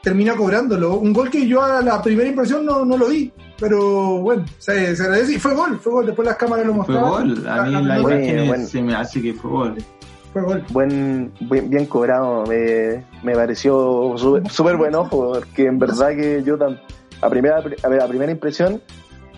[0.00, 0.94] termina cobrándolo.
[0.94, 4.94] Un gol que yo a la primera impresión no, no lo vi, pero bueno, se,
[4.94, 6.06] se agradece y fue gol, fue gol.
[6.06, 7.10] Después las cámaras lo Fue mostraban.
[7.34, 7.48] gol.
[7.48, 8.66] A mí La- en la- imagen bueno.
[8.68, 9.76] se me hace que fue gol.
[10.32, 10.64] Fue gol.
[10.70, 14.14] Buen, bien, bien cobrado, me, me pareció
[14.48, 16.80] súper buen ojo, porque en verdad que yo tan,
[17.20, 18.80] a primera a ver, a primera impresión,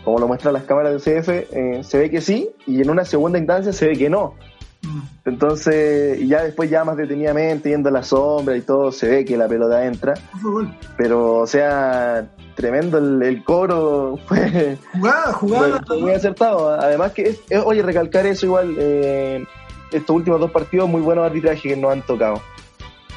[0.05, 3.05] como lo muestran las cámaras del CF, eh, se ve que sí, y en una
[3.05, 4.35] segunda instancia se ve que no.
[4.83, 5.01] Mm.
[5.27, 9.25] Entonces, y ya después ya más detenidamente, yendo a la sombra y todo, se ve
[9.25, 10.15] que la pelota entra.
[10.43, 10.75] Gol.
[10.97, 15.69] Pero, o sea, tremendo el, el cobro, fue, Jugada, jugada.
[15.79, 16.71] fue- fue muy acertado.
[16.71, 19.45] Además que, es, es- oye, recalcar eso igual, eh,
[19.93, 22.43] estos últimos dos partidos, muy buenos arbitrajes que nos han tocado.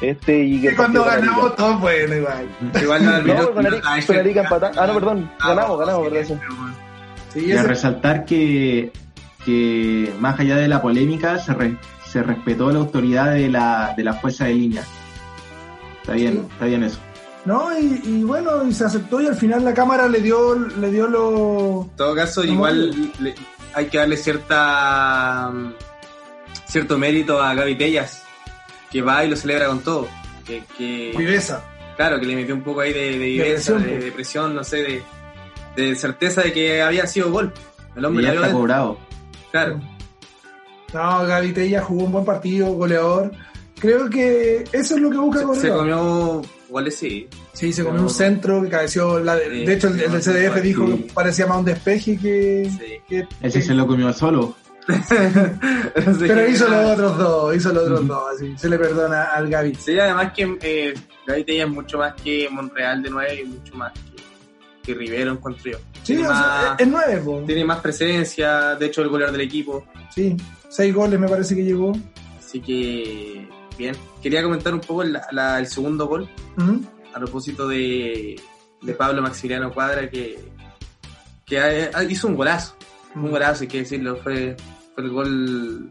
[0.02, 2.50] Este y que cuando ganamos todo bueno igual.
[2.82, 3.89] Igual no No, olvidó- con Arica.
[4.78, 6.38] Ah, no, perdón, ganamos, ganamos, por eso.
[7.36, 8.91] Sí, Y a resaltar que,
[9.45, 11.78] que más allá de la polémica se, re-
[12.10, 14.84] se respetó la autoridad de la, de la fuerza de línea.
[16.02, 16.48] Está bien, Sí.
[16.54, 17.00] está bien eso.
[17.45, 20.89] No, y, y bueno, y se aceptó y al final la cámara le dio, le
[20.89, 23.36] dio lo, En todo caso, igual le-
[23.76, 25.74] hay que darle cierta mm,
[26.67, 28.24] cierto mérito a Gaby Tellas,
[28.91, 30.08] que va y lo celebra con todo.
[30.48, 31.63] Que, que- viveza.
[31.98, 34.06] claro, que le metió un poco ahí de, de viveza, presión, de, pues.
[34.06, 35.04] de presión, no sé, de,
[35.75, 37.51] de certeza de que había sido gol.
[37.95, 38.59] El Y hombre ya la vio está dentro.
[38.59, 38.97] cobrado.
[39.51, 39.81] Claro.
[40.93, 43.31] No, Gaby Tella jugó un buen partido, goleador.
[43.79, 47.27] Creo que eso es lo que busca Se, se comió goles, sí.
[47.53, 49.19] Sí, se comió un centro que cabeció.
[49.19, 50.61] La de, Sí, de hecho, el, CDF sí.
[50.61, 52.69] dijo que parecía más un despeje que.
[52.71, 52.85] sí.
[53.07, 54.55] que- Ese que- se lo comió solo.
[56.19, 58.53] Pero hizo los otros dos, hizo los otros dos, así.
[58.57, 59.75] Se le perdona al Gaby.
[59.75, 60.93] Sí, además que eh,
[61.27, 64.14] Gaby Tellas es mucho más que Monreal de 9 y mucho más que,
[64.86, 65.78] que Rivero, encuentro yo.
[66.04, 67.43] Sí, tiene, o sea, es nueve, po.
[67.45, 69.86] tiene más presencia, de hecho, el goleador del equipo.
[70.13, 70.36] Sí,
[70.69, 71.91] seis goles me parece que llegó.
[72.39, 73.95] Así que, bien.
[74.21, 76.30] Quería comentar un poco la- la- el segundo gol
[77.13, 78.39] a propósito de,
[78.82, 80.39] de Pablo Maximiliano Cuadra, que,
[81.45, 82.76] que hizo un golazo.
[83.15, 84.17] Un golazo, hay que decirlo.
[84.17, 84.56] Fue,
[84.93, 85.89] fue el gol.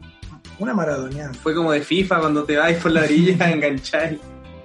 [0.58, 1.32] Una maradoniana.
[1.34, 4.16] Fue como de FIFA cuando te vas por la orilla a enganchar.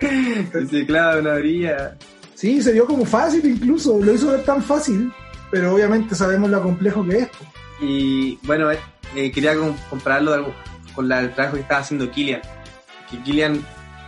[0.01, 1.97] Y se clava una orilla.
[2.39, 5.11] Sí, se dio como fácil incluso, lo hizo ver tan fácil,
[5.51, 7.29] pero obviamente sabemos lo complejo que es.
[7.81, 8.79] Y bueno, eh,
[9.13, 10.53] eh, quería com- compararlo
[10.95, 12.41] con la- el trabajo que estaba haciendo Kylian.
[13.11, 13.61] Que Kylian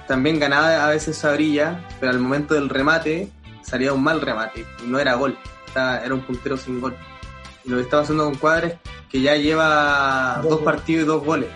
[0.08, 3.28] también ganaba a veces esa orilla, pero al momento del remate
[3.64, 5.38] salía un mal remate y no era gol.
[5.68, 6.96] Estaba- era un puntero sin gol.
[7.66, 8.74] Y lo que estaba haciendo con Cuadra es
[9.10, 11.50] que ya lleva Dos dos, partidos y dos goles.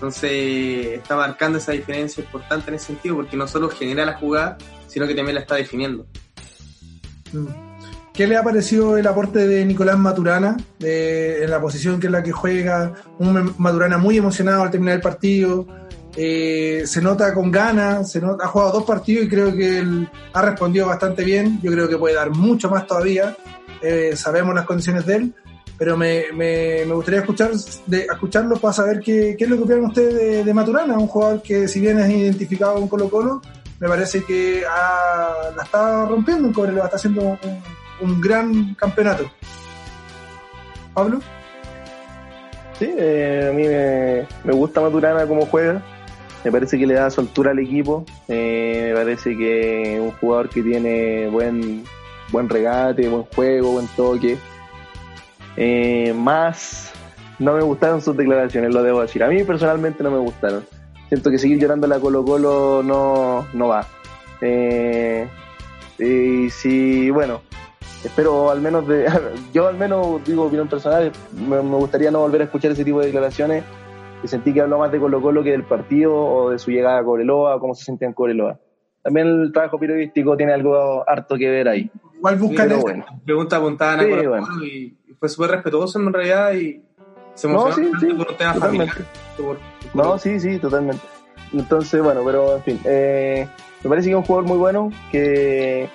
[0.00, 4.56] Entonces está marcando esa diferencia importante en ese sentido porque no solo genera la jugada,
[4.86, 6.06] sino que también la está definiendo.
[7.32, 7.46] Mm.
[8.14, 12.22] ¿Qué le ha parecido el aporte de Nicolás Maturana en la posición que es la
[12.22, 12.94] que juega?
[13.18, 15.66] Un Maturana muy emocionado al terminar el partido.
[16.16, 20.08] eh, se nota con ganas, se nota, ha jugado dos partidos y creo que él
[20.32, 21.60] ha respondido bastante bien.
[21.62, 23.36] Yo creo que puede dar mucho más todavía.
[23.82, 25.34] Eh, sabemos las condiciones de él,
[25.80, 27.50] pero me, me, me gustaría escuchar
[27.86, 31.40] de, escucharlo para saber qué, qué es lo que opinan ustedes de, Maturana, un jugador
[31.42, 33.40] que si bien es identificado con Colo Colo,
[33.78, 37.38] me parece que ha- la está rompiendo en Cobreloa, está haciendo un,
[38.02, 39.30] un gran campeonato.
[40.92, 41.20] Pablo,
[42.78, 45.82] Sí, eh, a mí me, me gusta Maturana como juega.
[46.44, 48.04] Me parece que le da soltura al equipo.
[48.28, 51.84] Eh, me parece que un jugador que tiene buen,
[52.32, 54.38] buen regate, buen juego, buen toque.
[55.62, 56.90] Eh, más
[57.38, 59.22] no me gustaron sus declaraciones, lo debo decir.
[59.22, 60.64] A mí personalmente no me gustaron.
[61.08, 63.86] Siento que seguir llorando la Colo Colo no, no va.
[64.40, 65.28] Eh,
[65.98, 67.42] y si, bueno,
[68.02, 69.06] espero al menos de
[69.52, 73.00] yo al menos digo opinión personal me, me gustaría no volver a escuchar ese tipo
[73.00, 73.62] de declaraciones
[74.22, 77.00] y sentí que habló más de Colo Colo que del partido o de su llegada
[77.00, 78.58] a Cobreloa o cómo se sentía en Cobreloa
[79.02, 84.02] también el trabajo periodístico tiene algo harto que ver ahí igual buscan bueno Pregunta apuntada
[84.02, 84.46] Sí, bueno.
[84.64, 86.82] Y fue súper respetuoso en realidad y
[87.34, 88.92] se No, emocionó sí, sí, por un tema totalmente.
[88.94, 89.12] familiar.
[89.36, 89.58] por-
[89.94, 91.02] No, sí, sí, totalmente.
[91.52, 93.46] Entonces, bueno, pero en fin, eh,
[93.84, 95.88] me parece que es un jugador muy bueno, que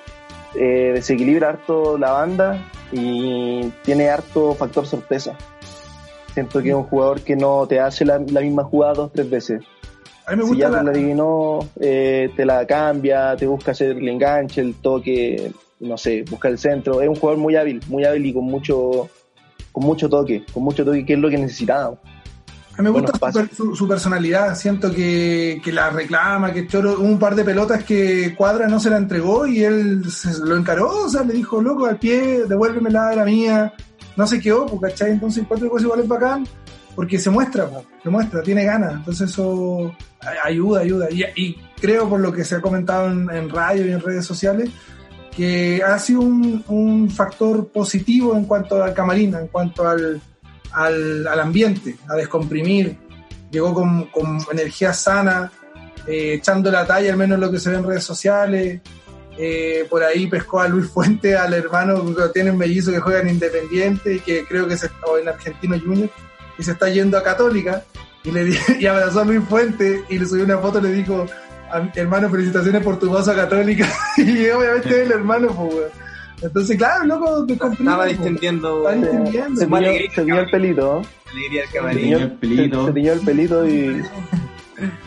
[0.53, 2.57] eh, desequilibra harto la banda
[2.91, 5.35] y tiene harto factor sorpresa.
[6.33, 9.29] Siento que es un jugador que no te hace la, la misma jugada dos, tres
[9.29, 9.63] veces.
[10.27, 13.47] A mí me Si gusta ya te la, la adivinó, eh, te la cambia, te
[13.47, 17.01] busca hacer el enganche, el toque, no sé, busca el centro.
[17.01, 19.09] Es un jugador muy hábil, muy hábil y con mucho
[19.71, 21.99] con mucho toque, con mucho toque, que es lo que necesitábamos.
[22.77, 24.55] a mí me gusta buenos su, per- su- su personalidad.
[24.55, 28.89] Siento que, que la reclama, que Choro, un par de pelotas que Cuadra no se
[28.89, 33.11] la entregó y él se lo encaró, o sea, le dijo, loco, al pie, devuélvemela,
[33.11, 33.73] era mía.
[34.15, 35.11] No se quedó, pues, ¿cachai?
[35.11, 36.47] Entonces, cuatro cosas igual es bacán,
[36.95, 38.93] porque se muestra, pues, se muestra, tiene ganas.
[38.93, 39.93] Entonces, eso
[40.45, 41.07] ayuda, ayuda.
[41.11, 44.25] Y, y creo, por lo que se ha comentado en, en radio y en redes
[44.25, 44.69] sociales,
[45.35, 50.21] que ha sido un, un factor positivo en cuanto al camarín, en cuanto al,
[50.71, 52.97] al, ambiente, a descomprimir.
[53.51, 55.51] Llegó con, con energía sana,
[56.07, 58.81] eh, echando la talla, al menos lo que se ve en redes sociales.
[59.37, 63.21] Eh, por ahí pescó a Luis Fuente, al hermano que tiene un mellizo que juega
[63.21, 66.09] en Independiente y que creo que se, o en Argentino Junior,
[66.57, 67.83] y se está yendo a Católica.
[68.23, 71.25] Y, le y abrazó a Luis Fuente y le subió una foto y le dijo,
[71.75, 73.87] "A- hermano, felicitaciones por tu paso a Católica.
[74.17, 76.05] y obviamente es el hermano, pues, weón.
[76.41, 79.55] Entonces, claro, loco, descomprime, Estaba distendiendo Está distendiendo.
[79.55, 79.65] Se
[80.15, 82.81] se tiñó el pelito, Se tiñó el pelito.
[82.81, 84.03] Se, se tiñó el pelito y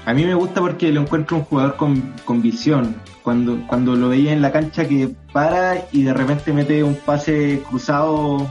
[0.06, 2.96] A mí me gusta porque lo encuentro un jugador con, con visión.
[3.22, 7.62] Cuando, cuando lo veía en la cancha que para y de repente mete un pase
[7.68, 8.50] cruzado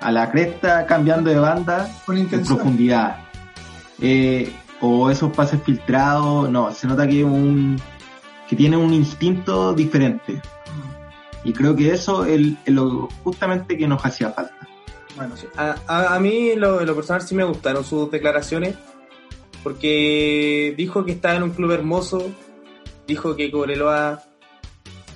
[0.00, 3.18] a la cresta, cambiando de banda Con en profundidad.
[4.00, 4.52] Eh,
[4.82, 7.80] o esos pases filtrados, no, se nota que un
[8.48, 10.42] que tiene un instinto diferente.
[11.44, 14.68] Y creo que eso es lo justamente que nos hacía falta.
[15.16, 15.34] Bueno.
[15.56, 18.76] A, a, a mí, lo, lo personal, sí me gustaron sus declaraciones,
[19.62, 22.30] porque dijo que estaba en un club hermoso,
[23.06, 24.22] dijo que Cobreloa,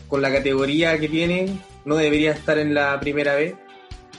[0.09, 3.55] con la categoría que tiene, no debería estar en la primera vez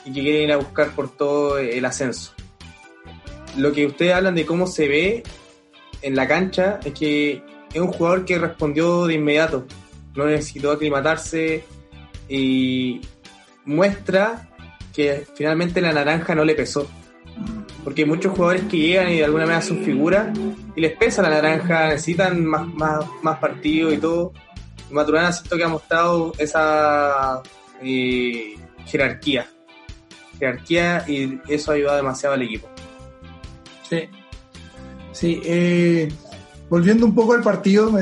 [0.06, 2.37] y que quieren ir a buscar por todo el ascenso.
[3.58, 5.24] Lo que ustedes hablan de cómo se ve
[6.02, 7.44] en la cancha es que
[7.74, 9.66] es un jugador que respondió de inmediato,
[10.16, 11.64] no necesitó aclimatarse
[12.30, 13.02] y
[13.66, 14.50] muestra
[14.94, 16.88] que finalmente la naranja no le pesó.
[17.84, 20.38] Porque hay muchos jugadores que llegan y de alguna manera son figuras
[20.76, 24.34] y les pesa la naranja, necesitan más, más, más partidos y todo.
[24.90, 27.42] Maturana siento que ha mostrado esa
[27.82, 29.48] eh, jerarquía.
[30.40, 32.68] Jerarquía y eso ha ayudado demasiado al equipo.
[33.90, 34.10] Sí.
[35.14, 36.12] Sí, eh,
[36.70, 38.02] volviendo un poco al partido, me,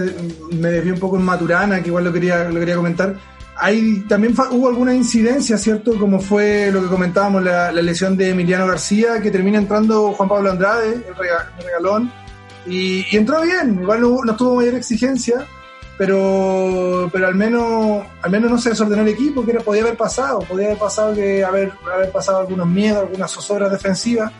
[0.51, 3.15] me un poco en Maturana, que igual lo quería, lo quería comentar.
[3.57, 5.97] Hay, también hubo alguna incidencia, ¿cierto?
[5.97, 10.27] Como fue lo que comentábamos, la, la lesión de Emiliano García, que termina entrando Juan
[10.27, 12.11] Pablo Andrade, el, rega- el regalón,
[12.67, 15.45] y, entró bien, igual no, no tuvo mayor exigencia,
[15.97, 19.95] pero, pero al menos al menos no se desordenó el equipo, que era, podía haber
[19.95, 24.33] pasado, podía haber pasado que haber, haber pasado algunos miedos, algunas zozobras defensivas,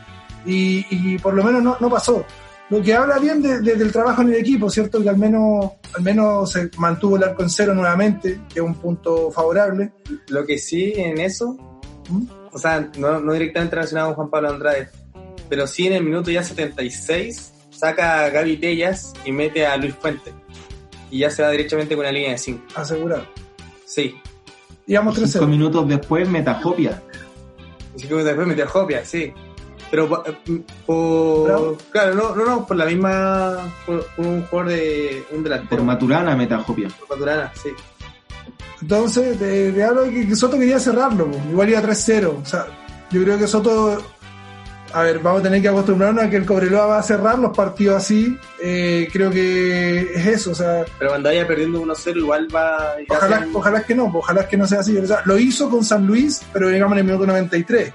[0.46, 2.26] y, y por lo menos no, no pasó.
[2.70, 5.02] Lo que habla bien de- de- del trabajo en el equipo, ¿cierto?
[5.04, 8.74] Que al menos, al menos se mantuvo el arco en cero nuevamente, que es un
[8.76, 9.92] punto favorable.
[10.30, 11.56] Lo que sí en eso,
[12.10, 12.24] ¿Mm?
[12.52, 14.90] o sea, no, no directamente relacionado con Juan Pablo Andrade,
[15.48, 19.94] pero sí en el minuto ya 76 saca a Gaby Tellas y mete a Luis
[19.94, 20.34] Fuente.
[21.12, 22.64] Y ya se va directamente con una línea de 5.
[22.76, 23.26] Asegurado.
[23.86, 24.16] Sí.
[24.88, 25.48] Íbamos Cinco 3-0.
[25.48, 27.02] minutos después, Metajopia.
[27.96, 29.32] Cinco minutos después metió a Hopia, sí.
[29.92, 31.44] Pero eh, por.
[31.48, 31.78] Bravo.
[31.92, 33.74] Claro, no, no, no, por la misma.
[33.86, 35.24] Por, por un jugador de.
[35.32, 35.84] Un Por delantero.
[35.84, 36.90] Maturana, Metajopia.
[37.00, 37.70] Por Maturana, sí.
[38.82, 41.38] Entonces, te, te hablo de que, que Soto quería cerrarlo, po.
[41.50, 42.42] igual iba 3-0.
[42.42, 42.66] O sea,
[43.10, 44.04] yo creo que Soto,
[44.94, 47.56] a ver, vamos a tener que acostumbrarnos a que el Cobreloa va a cerrar los
[47.56, 48.38] partidos así.
[48.62, 52.96] Eh, creo que es eso, o sea, Pero cuando vaya perdiendo 1-0, igual va.
[53.10, 54.98] ojalá, sea- ojalá que no, ojalá que no sea así.
[54.98, 57.94] O sea, lo hizo con San Luis, pero digamos en el minuto 93.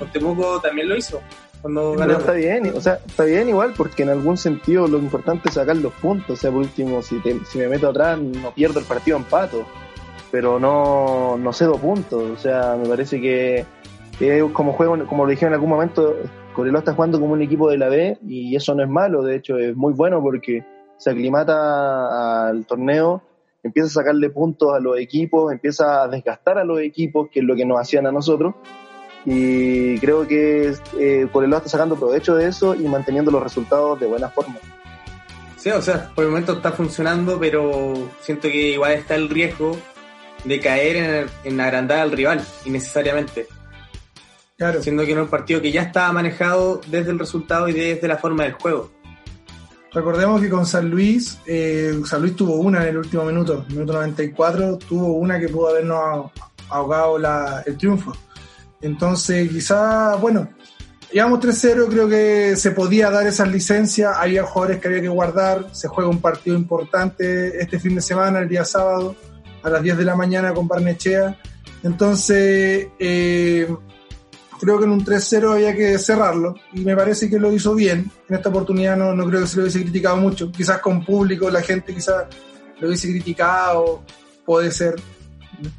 [0.00, 1.20] Con Temuco también lo hizo.
[1.62, 2.20] Cuando Pero ganamos.
[2.22, 5.76] está bien, o sea, está bien igual porque en algún sentido lo importante es sacar
[5.76, 6.30] los puntos.
[6.38, 9.64] O sea, por último, si, te- si me meto atrás, no pierdo el partido empato.
[10.32, 12.22] Pero no, no cedo puntos.
[12.30, 13.64] O sea, me parece que
[14.52, 16.16] como juego, como lo dije en algún momento,
[16.54, 19.22] Coreloa está jugando como un equipo de la B y eso no es malo.
[19.22, 20.64] De hecho, es muy bueno porque
[20.98, 23.22] se aclimata al torneo,
[23.62, 27.44] empieza a sacarle puntos a los equipos, empieza a desgastar a los equipos, que es
[27.46, 28.54] lo que nos hacían a nosotros
[29.26, 34.06] y creo que eh, Coreloa está sacando provecho de eso y manteniendo los resultados de
[34.06, 34.56] buena forma.
[35.56, 39.76] Sí, o sea, por el momento está funcionando, pero siento que igual está el riesgo
[40.44, 43.46] de caer en, en agrandar al rival, innecesariamente.
[44.56, 44.82] Claro.
[44.82, 48.16] Siendo que en un partido que ya estaba manejado desde el resultado y desde la
[48.16, 48.90] forma del juego.
[49.92, 53.92] Recordemos que con San Luis, eh, San Luis tuvo una en el último minuto, minuto
[53.92, 56.30] 94, tuvo una que pudo habernos
[56.68, 58.12] ahogado la- el triunfo.
[58.80, 60.48] Entonces, quizá, bueno,
[61.12, 65.66] íbamos 3-0, creo que se podía dar esas licencias, había jugadores que había que guardar,
[65.72, 69.16] se juega un partido importante este fin de semana, el día sábado,
[69.62, 71.38] a las 10 de la mañana con Barnechea.
[71.82, 73.68] Entonces, eh,
[74.60, 78.10] creo que en un 3-0 había que cerrarlo y me parece que lo hizo bien.
[78.28, 80.52] En esta oportunidad no, no creo que se lo hubiese criticado mucho.
[80.52, 82.26] Quizás con público la gente quizás
[82.78, 84.02] lo hubiese criticado,
[84.44, 84.96] puede ser.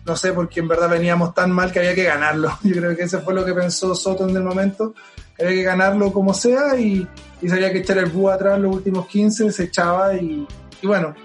[0.06, 2.52] No sé, porque en verdad veníamos tan mal que había que ganarlo.
[2.64, 4.94] Yo creo que eso fue lo que pensó Soto en el momento,
[5.38, 7.08] que había que ganarlo como sea y,
[7.42, 10.46] y se había que echar el búho atrás los últimos 15, se echaba y,
[10.82, 11.16] y bueno,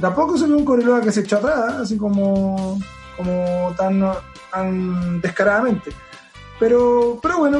[0.00, 2.78] tampoco se vio un Coreloa que se echó atrás, así como,
[3.16, 4.04] como tan,
[4.52, 5.90] tan descaradamente.
[6.58, 7.58] Pero, pero bueno.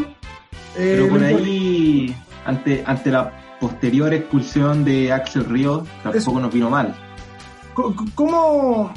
[0.76, 6.68] eh, Pero por ahí, ante, ante la posterior expulsión de Axel Ríos, tampoco nos vino
[6.68, 6.94] mal.
[8.14, 8.92] ¿Cómo,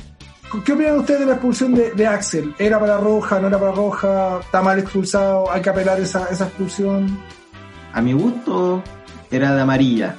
[0.63, 2.55] ¿Qué opinan ustedes de la expulsión de, de Axel?
[2.57, 3.39] ¿Era para roja?
[3.39, 4.39] ¿No era para roja?
[4.41, 5.51] ¿Está mal expulsado?
[5.51, 7.19] ¿Hay que apelar esa, esa expulsión?
[7.93, 8.81] A mi gusto,
[9.31, 10.15] era de amarilla.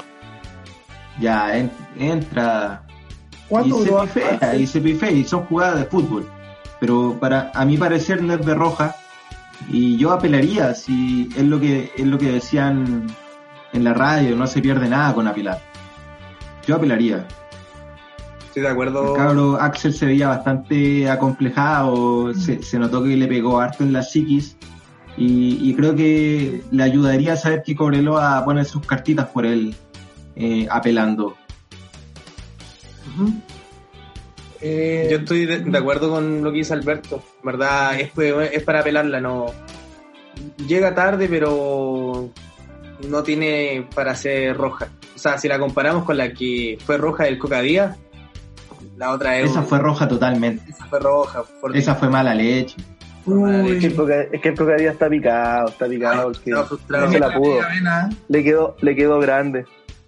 [1.20, 4.02] Ya, en- entra y ¿Cuánto se duró?
[4.02, 6.28] pifea, y se pifea, y son jugadas de fútbol.
[6.80, 8.94] Pero para a mi parecer no es de roja.
[9.70, 13.06] Y yo apelaría, si es lo que es lo que decían
[13.72, 15.60] en la radio, no se pierde nada con apelar.
[16.66, 17.26] Yo apelaría.
[18.56, 19.12] Estoy de acuerdo.
[19.12, 24.02] Cabro Axel se veía bastante acomplejado, se, se notó que le pegó harto en la
[24.02, 24.56] psiquis
[25.18, 29.74] y, y creo que le ayudaría a saber que Cobreloa pone sus cartitas por él
[30.36, 31.36] eh, apelando.
[34.62, 37.22] Eh, Yo estoy de, de acuerdo con lo que dice Alberto.
[37.44, 39.48] Verdad, es, es para apelarla, no.
[40.66, 42.30] Llega tarde, pero
[43.06, 44.88] no tiene para ser roja.
[45.14, 47.98] O sea, si la comparamos con la que fue roja del Coca Díaz,
[48.96, 49.50] la otra es.
[49.50, 51.42] Esa fue roja totalmente, esa fue roja.
[51.60, 52.76] por- esa fue mala leche.
[53.26, 56.32] uy, Es que el Coca- es que el Cocadía está picado, está picado
[56.66, 57.06] frustrado.
[57.06, 57.58] no se la pudo.
[58.28, 59.66] Le quedó, le quedó grande.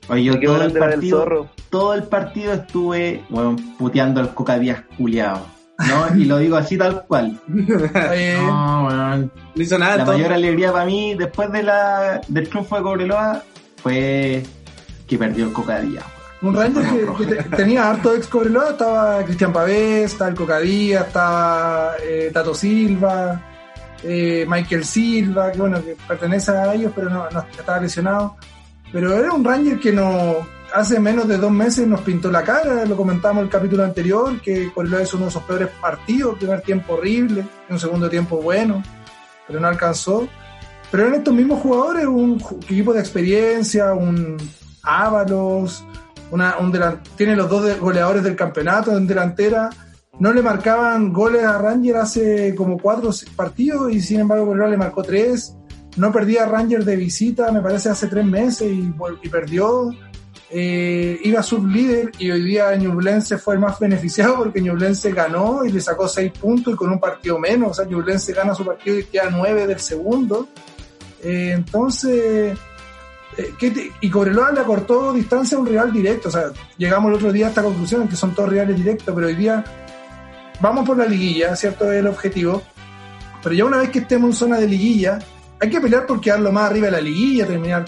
[0.09, 1.48] Oye, yo Le quedó todo el partido, zorro.
[1.68, 5.44] todo el partido estuve bueno, puteando al Cocadías culiado.
[5.79, 6.16] ¿no?
[6.16, 7.38] Y lo digo así tal cual.
[7.46, 9.31] No, weón.
[9.55, 13.42] No hizo nada, La mayor alegría para mí después de la, del triunfo de Cobreloa
[13.83, 14.42] fue
[15.07, 16.03] que perdió el Cocadía.
[16.40, 16.85] Un Ranger
[17.18, 22.31] que, que te- tenía harto ex Cobreloa, estaba Cristian Pavés, estaba el Cocadía, estaba eh,
[22.33, 23.42] Tato Silva,
[24.05, 28.37] eh, Michael Silva, que bueno, que pertenece a ellos, pero no, no estaba lesionado.
[28.92, 30.37] Pero era un Ranger que no
[30.72, 34.40] hace menos de dos meses nos pintó la cara, lo comentamos en el capítulo anterior,
[34.40, 38.80] que Cobreloa es uno de sus peores partidos, primer tiempo horrible, un segundo tiempo bueno,
[39.47, 40.28] pero no alcanzó.
[40.91, 44.36] Pero eran estos mismos jugadores, un equipo de experiencia, un
[44.82, 45.84] Ábalos,
[46.31, 49.70] una, tiene los dos goleadores del campeonato en delantera.
[50.18, 54.76] No le marcaban goles a Ranger hace como cuatro partidos y sin embargo Cobreloa le
[54.76, 55.55] marcó tres.
[55.97, 59.91] No perdía a Ranger de visita, me parece, hace tres meses y, perdió.
[60.51, 65.70] Eh, iba sublíder y hoy día Ñublense fue el más beneficiado porque Ñublense ganó y
[65.70, 67.70] le sacó seis puntos y con un partido menos.
[67.70, 70.49] O sea, Ñublense gana su partido y queda nueve del segundo.
[71.22, 72.68] Eh, entonces, eh, ¿qué
[73.45, 76.28] te- y Cobreloa le acortó distancia a un rival directo.
[76.28, 79.26] O sea, llegamos el otro día a esta conclusión que son todos rivales directos, pero
[79.26, 79.64] hoy día
[80.61, 81.91] vamos por la liguilla, ¿cierto?
[81.93, 82.62] Es el objetivo.
[83.43, 85.18] Pero ya una vez que estemos en zona de liguilla,
[85.61, 87.84] hay que pelear por quedarlo más arriba de la liguilla, terminar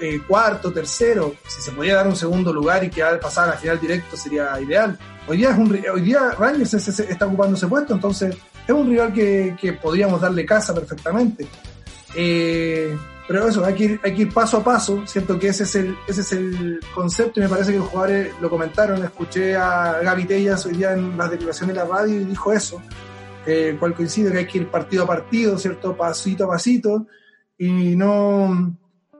[0.00, 1.34] eh, cuarto, tercero.
[1.46, 4.58] Si se podía dar un segundo lugar y quedar pasar a la final directo sería
[4.60, 4.98] ideal.
[5.26, 8.36] Hoy día, es un, hoy día Rangers es- es- está ocupando ese puesto, entonces
[8.66, 11.46] es un rival que, que podríamos darle casa perfectamente.
[12.14, 12.96] Eh,
[13.28, 15.04] pero eso, hay que, ir, hay que ir paso a paso.
[15.06, 18.32] Siento que ese es, el, ese es el concepto y me parece que los jugadores
[18.40, 19.02] lo comentaron.
[19.02, 22.80] Escuché a Gaby Tellas hoy día en las declaraciones de la radio y dijo eso,
[23.44, 25.96] eh, cual coincide que hay que ir partido a partido, ¿cierto?
[25.96, 27.06] Pasito a pasito
[27.58, 28.76] y no,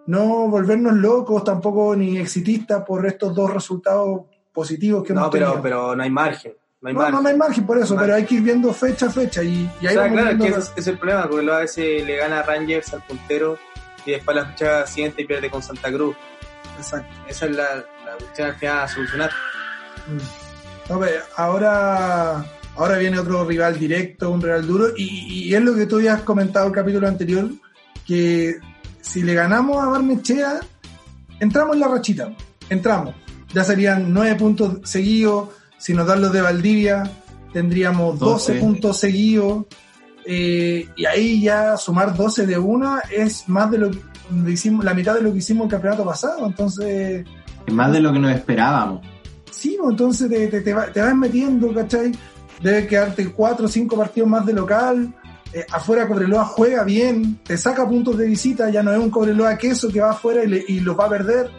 [0.07, 4.21] no volvernos locos tampoco ni exitistas por estos dos resultados
[4.53, 5.63] positivos que No, hemos pero, tenido.
[5.63, 6.53] pero no hay margen.
[6.81, 7.15] No hay no, margen.
[7.17, 9.43] no, no hay margen por eso, No pero hay que ir viendo fecha a fecha
[9.43, 12.17] y, y O sea, claro, que ese es el problema, porque luego a veces le
[12.17, 13.59] gana a Rangers al puntero
[14.07, 16.17] y después la fecha siguiente pierde con Santa Cruz.
[16.79, 17.15] Exacto.
[17.29, 19.31] Esa es la, la cuestión al final a solucionar.
[20.07, 20.93] Mm.
[20.93, 22.45] No, pero ahora,
[22.77, 26.23] ahora viene otro rival directo, un rival duro, y, y es lo que tú habías
[26.23, 27.51] comentado el capítulo anterior,
[28.07, 28.57] que
[29.01, 30.61] si le ganamos a Barnechea,
[31.41, 32.33] entramos en la rachita,
[32.69, 33.15] entramos.
[33.53, 35.49] Ya serían nueve puntos seguidos,
[35.79, 37.11] si nos dan los de Valdivia,
[37.53, 38.61] tendríamos 12 12.
[38.61, 39.67] puntos seguidos,
[40.27, 44.01] eh, y ahí ya sumar 12 de una es más de lo que
[44.51, 47.24] hicimos, la mitad de lo que hicimos el campeonato pasado, entonces...
[47.66, 49.05] Es más de lo que nos esperábamos.
[49.51, 52.12] Sí, pues, entonces te, te, te va- te vas metiendo, ¿cachai?
[52.62, 55.14] Debe quedarte cuatro o cinco partidos más de local.
[55.53, 59.57] Eh, afuera Cobreloa juega bien, te saca puntos de visita, ya no es un Cobreloa
[59.57, 61.51] queso que va afuera y, le- y los va a perder.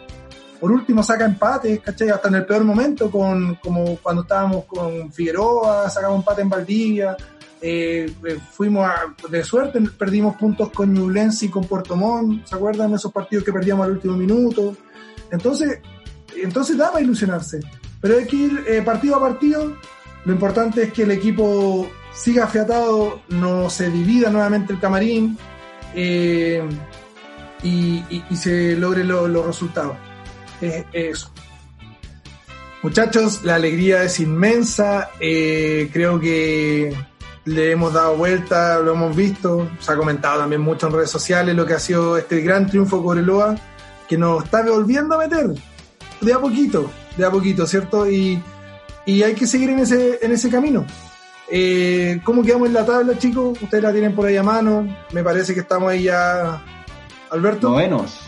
[0.60, 2.08] Por último saca empates, ¿cachai?
[2.10, 7.16] Hasta en el peor momento, con, como cuando estábamos con Figueroa, sacamos empate en Valdivia.
[7.60, 12.54] Eh, eh, fuimos a- de suerte, perdimos puntos con Ñublense y con Puerto Montt, ¿se
[12.54, 12.94] acuerdan?
[12.94, 14.76] Esos partidos que perdíamos al último minuto.
[15.32, 15.80] Entonces,
[16.36, 17.60] entonces da para ilusionarse.
[18.00, 19.76] Pero hay que ir eh, partido a partido.
[20.24, 25.36] Lo importante es que el equipo siga afiatado, no se divida nuevamente el camarín
[27.62, 29.96] y, se logre lo- los resultados.
[30.60, 31.32] Es eso.
[32.82, 35.10] Muchachos, la alegría es inmensa.
[35.18, 36.94] creo que
[37.48, 39.68] le hemos dado vuelta, lo hemos visto.
[39.80, 42.96] Se ha comentado también mucho en redes sociales lo que ha sido este gran triunfo
[42.98, 43.56] de Cobreloa,
[44.08, 45.50] que nos está volviendo a meter
[46.20, 48.10] de a poquito, de a poquito, ¿cierto?
[48.10, 48.42] Y,
[49.06, 50.84] y hay que seguir en ese, en ese camino.
[51.50, 53.56] Eh, ¿Cómo quedamos en la tabla, chicos?
[53.62, 54.86] Ustedes la tienen por ahí a mano.
[55.12, 56.62] Me parece que estamos ahí ya.
[57.30, 58.20] Alberto, Novenos.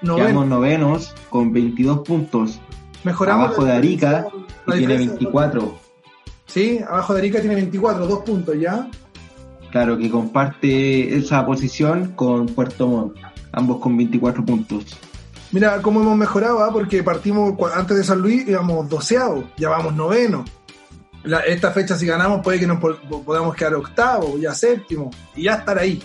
[0.00, 0.26] noveno.
[0.26, 2.60] Quedamos novenos con 22 puntos.
[3.04, 4.26] Mejoramos abajo de Arica,
[4.66, 5.78] que tiene diferencia- 24.
[6.52, 8.88] Sí, abajo de Arica tiene 24, dos puntos ya.
[9.70, 13.16] Claro, que comparte esa posición con Puerto Montt.
[13.52, 14.84] Ambos con 24 puntos.
[15.52, 16.70] Mira cómo hemos mejorado, ¿ah?
[16.72, 20.44] porque partimos antes de San Luis, íbamos doceavos, ya vamos noveno.
[21.24, 25.44] La- esta fecha, si ganamos, puede que nos po- podamos quedar octavo, ya séptimo, y
[25.44, 26.00] ya estar ahí.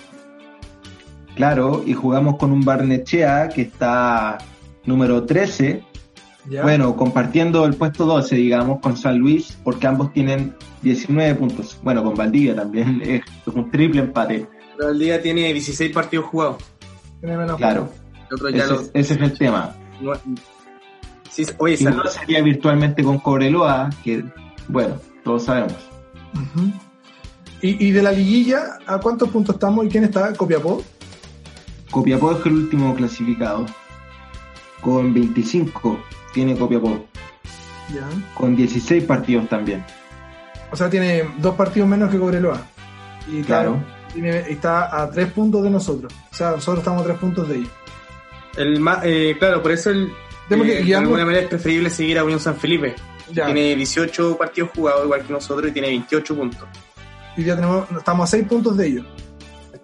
[1.36, 4.38] Claro, y jugamos con un Barnechea que está
[4.86, 5.84] número 13.
[6.50, 6.62] ¿Ya?
[6.64, 11.78] Bueno, compartiendo el puesto 12, digamos, con San Luis, porque ambos tienen 19 puntos.
[11.84, 13.24] Bueno, con Valdivia también es
[13.54, 14.48] un triple empate.
[14.78, 16.58] Pero día tiene 16 partidos jugados.
[17.22, 17.90] Tiene menos Claro,
[18.50, 18.92] ese, los.
[18.94, 19.76] ese es el tema.
[20.02, 20.14] no-
[21.30, 24.24] sí, oye, San- no, sería virtualmente con Cobreloa, que,
[24.68, 25.76] bueno, todos sabemos.
[27.62, 30.34] Y, y de la liguilla, ¿a cuántos puntos estamos y quién está?
[30.34, 30.84] ¿Copiapó?
[31.90, 33.66] Copiapó es el último clasificado.
[34.82, 35.98] Con 25
[36.36, 37.04] tiene Copiapó.
[37.94, 38.08] Ya.
[38.36, 39.84] Con 16 partidos también.
[40.72, 42.62] O sea, tiene dos partidos menos que Cobreloa.
[43.32, 43.84] Y está- Claro.
[44.14, 46.14] tiene- está a tres puntos de nosotros.
[46.32, 47.70] O sea, nosotros estamos a tres puntos de ellos.
[48.58, 50.10] el ma- eh, claro, por eso el,
[50.48, 52.96] que eh, de alguna manera es preferible seguir a Unión San Felipe.
[53.34, 53.46] Ya.
[53.46, 56.66] Tiene 18 partidos jugados igual que nosotros y tiene 28 puntos.
[57.36, 59.06] Y ya tenemos, estamos a seis puntos de ellos.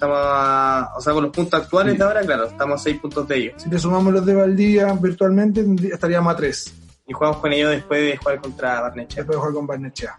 [0.01, 1.99] Estamos a, o sea, con los puntos actuales Sí.
[1.99, 3.61] de ahora, claro, estamos a 6 puntos de ellos.
[3.61, 6.73] Si le sumamos los de Valdivia virtualmente, estaríamos a tres.
[7.07, 9.17] Y jugamos con ellos después de jugar contra Barnechea.
[9.17, 10.17] Después de jugar con Barnechea.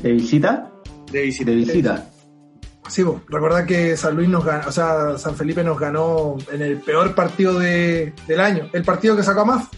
[0.00, 0.70] ¿De visita?
[1.10, 1.50] De visita.
[1.50, 2.06] De visita.
[2.86, 6.62] Sí, vos, recordad que San Luis nos ganó, o sea, San Felipe nos ganó en
[6.62, 9.68] el peor partido de- del año, el partido que sacó a MAF.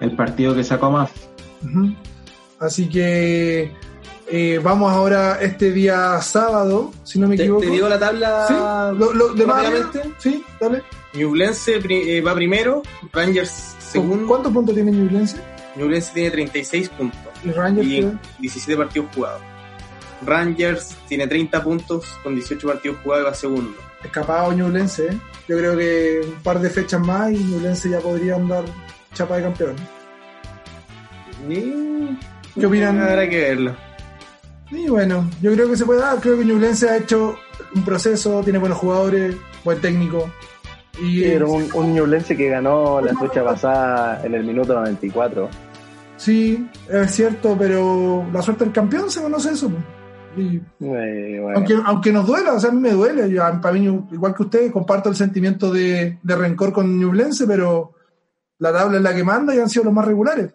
[0.00, 1.10] El partido que sacó más.
[1.64, 1.94] Ujú.
[2.60, 3.72] Así que
[4.28, 7.62] eh, vamos ahora este día sábado, si no me ¿Te, equivoco.
[7.64, 8.54] te digo la tabla Sí,
[8.98, 10.02] lo, lo rápidamente?
[10.18, 10.82] Sí, dale.
[11.14, 14.26] Ñublense eh, va primero, Rangers segundo.
[14.26, 15.36] ¿Cuántos puntos tiene Ñublense?
[15.76, 17.86] Ñublense tiene 36 puntos Y Rangers.
[17.86, 19.42] y tiene- 17 partidos jugados.
[20.24, 23.78] Rangers tiene 30 puntos con 18 partidos jugados y va segundo.
[24.02, 25.06] escapado Ñublense.
[25.08, 25.18] ¿eh?
[25.48, 28.64] Yo creo que un par de fechas más y Ñublense ya podría andar
[29.14, 29.76] chapa de campeón.
[31.48, 32.16] Y-
[32.58, 33.00] ¿Qué opinan?
[33.00, 33.76] Habrá que verlo.
[34.70, 36.18] Y bueno, yo creo que se puede dar.
[36.20, 37.36] Creo que Ñublense ha hecho
[37.74, 40.30] un proceso, tiene buenos jugadores, buen técnico.
[41.00, 45.48] Y Sí, era un, un Ñublense que ganó la fecha pasada en el minuto 94.
[46.16, 49.68] sí, es cierto, pero la suerte del campeón se conoce eso.
[49.70, 49.82] pues.
[50.38, 51.52] Y bueno.
[51.56, 53.30] aunque, aunque nos duela, o sea, a mí me duele.
[53.30, 57.92] Yo, para mí, igual que ustedes, comparto el sentimiento de, de rencor con Ñublense, pero
[58.58, 60.52] la tabla es la que manda y han sido los más regulares.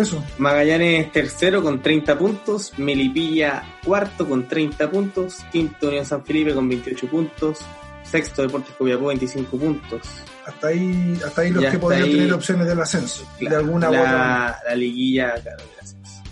[0.00, 0.22] Eso.
[0.38, 6.68] Magallanes tercero con 30 puntos, Melipilla cuarto con 30 puntos, quinto Unión San Felipe con
[6.68, 7.58] 28 puntos,
[8.02, 10.00] sexto Deportes Copiapó 25 puntos.
[10.46, 12.12] Hasta ahí, hasta ahí los Ya que podrían ahí.
[12.12, 13.28] tener opciones del ascenso.
[13.38, 16.22] de alguna la, la liguilla, claro, gracias.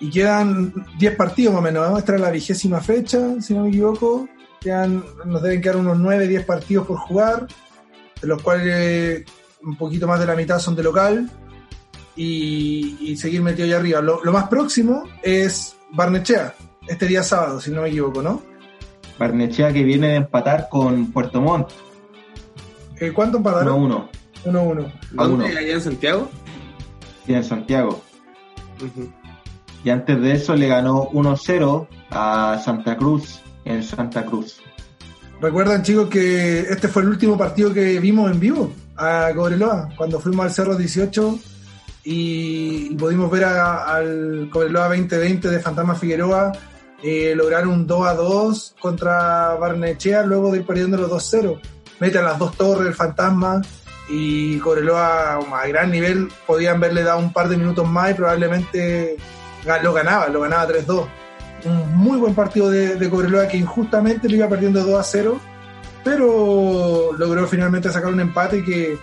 [0.00, 1.90] Y quedan 10 partidos más o menos.
[1.90, 1.98] ¿no?
[1.98, 4.28] Esta es la vigésima fecha, si no me equivoco.
[4.60, 7.46] Quedan, nos deben quedar unos 9, 10 partidos por jugar,
[8.20, 9.24] de los cuales
[9.62, 11.30] un poquito más de la mitad son de local.
[12.16, 14.00] Y, y seguir metido allá arriba.
[14.00, 16.54] Lo, lo más próximo es Barnechea,
[16.86, 18.42] este día sábado, si no me equivoco, ¿no?
[19.18, 21.70] Barnechea que viene de empatar con Puerto Montt,
[23.00, 23.90] Eh, ¿Cuánto empataron?
[23.90, 24.08] 1-1,
[24.44, 24.56] 1-1.
[24.56, 24.92] A uno.
[25.12, 25.46] ¿Dónde?
[25.58, 26.28] ¿Allá en Santiago?
[27.26, 28.02] y en Santiago.
[29.82, 34.60] Y antes de eso le ganó 1-0 a Santa Cruz en Santa Cruz.
[35.40, 40.20] Recuerdan, chicos, que este fue el último partido que vimos en vivo a Cobreloa, cuando
[40.20, 41.38] fuimos al Cerro 18
[42.04, 46.52] y, pudimos ver a- al Cobreloa 2020 de Fantasma Figueroa
[47.02, 51.60] eh, lograr un 2 a 2 contra Barnechea luego de ir perdiendo los 2-0.
[52.00, 53.60] Mete a las dos torres el Fantasma
[54.08, 59.16] y Cobreloa a gran nivel podían haberle dado un par de minutos más y probablemente
[59.82, 61.06] lo ganaba, lo ganaba 3-2
[61.64, 65.40] un muy buen partido de, de Cobreloa que injustamente lo iba perdiendo 2 a 0,
[66.02, 68.98] pero logró finalmente sacar un empate que,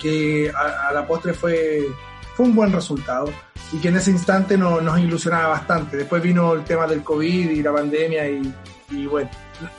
[0.00, 1.86] que a la postre fue,
[2.34, 3.26] fue un buen resultado
[3.72, 5.96] y que en ese instante no- nos ilusionaba bastante.
[5.96, 8.54] Después vino el tema del COVID y la pandemia y,
[8.90, 9.30] y bueno,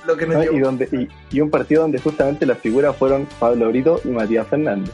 [0.06, 0.42] lo que nos ¿no?
[0.42, 0.54] dio.
[0.54, 0.86] Y, donde,
[1.32, 4.94] y, y un partido donde justamente las figuras fueron Pablo Brito y Matías Fernández.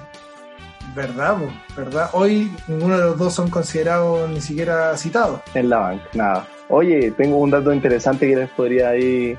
[0.96, 1.38] ¿Verdad?
[1.78, 2.10] ¿Verdad?
[2.14, 5.40] Hoy ninguno de los dos son considerados ni siquiera citados.
[5.54, 6.48] en la banca, nada.
[6.68, 9.38] Oye, tengo un dato interesante que les podría ahí.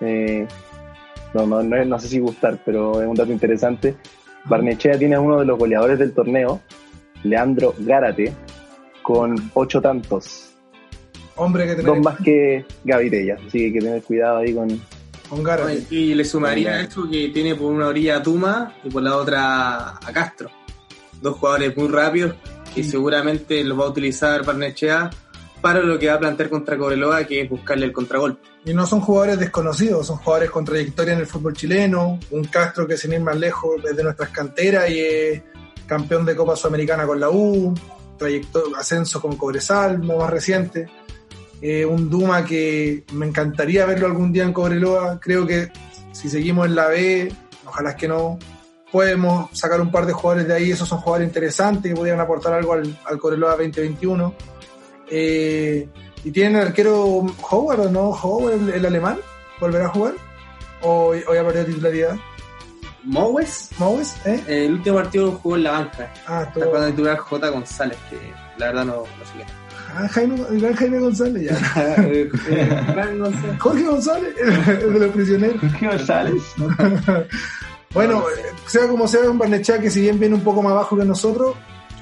[0.00, 0.46] eh,
[1.32, 3.94] no, no, no, no sé si gustar, pero es un dato interesante.
[4.44, 6.60] Barnechea tiene uno de los goleadores del torneo,
[7.24, 8.32] Leandro Gárate,
[9.02, 10.50] con ocho tantos,
[11.40, 14.68] Hombre que dos tener más que Gaviria, así que hay que tener cuidado ahí con.
[15.26, 15.86] con Gárate.
[15.88, 19.16] Y le sumaría a esto que tiene por una orilla a Tuma y por la
[19.16, 20.50] otra a Castro.
[21.22, 22.34] Dos jugadores muy rápidos
[22.74, 25.08] que seguramente los va a utilizar Barnechea
[25.62, 28.46] para lo que va a plantear contra Cobreloa, que es buscarle el contragolpe.
[28.66, 32.18] Y no son jugadores desconocidos, son jugadores con trayectoria en el fútbol chileno.
[32.32, 35.42] Un Castro que sin ir más lejos es de nuestras canteras y es
[35.90, 37.74] campeón de Copa Sudamericana con la U,
[38.16, 40.88] trayectoria, ascenso con Cobresal, más reciente.
[41.60, 45.18] Eh, un Duma que me encantaría verlo algún día en Cobreloa.
[45.18, 45.68] Creo que
[46.12, 47.32] si seguimos en la B,
[47.66, 48.38] ojalá es que no,
[48.92, 50.70] podemos sacar un par de jugadores de ahí.
[50.70, 54.32] Esos son jugadores interesantes que podrían aportar algo al, Cobreloa 2021.
[55.10, 55.88] Eh,
[56.22, 58.10] ¿Y tienen arquero Howard o no?
[58.10, 59.18] ¿Howard, el, el alemán?
[59.58, 60.14] ¿Volverá a jugar?
[60.82, 62.16] ¿O, o ya perdió titularidad?
[63.04, 64.14] Mowes, ¿Mowes?
[64.26, 64.42] ¿Eh?
[64.46, 66.12] eh, el último partido jugó en la banca.
[66.26, 66.64] Ah, Está todo.
[66.66, 67.48] jugando de titular J.
[67.48, 68.16] González, que
[68.58, 69.44] la verdad no, no sé qué.
[69.92, 71.94] Ah, Jaime, el gran Jaime González, ya.
[71.98, 72.30] Eh,
[73.18, 73.58] González.
[73.58, 74.34] Jorge González,
[74.82, 75.62] el de los prisioneros.
[75.78, 76.42] ¿Qué González?
[77.92, 80.96] Bueno, eh, sea como sea, un Barnechea que si bien viene un poco más bajo
[80.96, 81.56] que nosotros,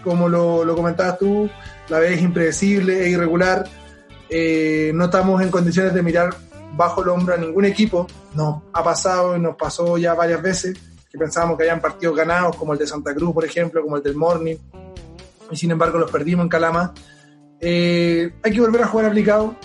[0.05, 1.49] como lo, lo comentabas tú,
[1.88, 3.64] la vez es impredecible, es irregular.
[4.28, 6.28] eh, no estamos en condiciones de mirar
[6.79, 8.07] bajo el hombro a ningún equipo.
[8.35, 10.79] Nos ha pasado y nos pasó ya varias veces
[11.11, 14.03] que pensábamos que habían partidos ganados, como el de Santa Cruz, por ejemplo, como el
[14.03, 14.57] del Morning,
[15.51, 16.95] y sin embargo los perdimos en Calama.
[17.61, 19.57] Eh, hay que volver a jugar aplicado.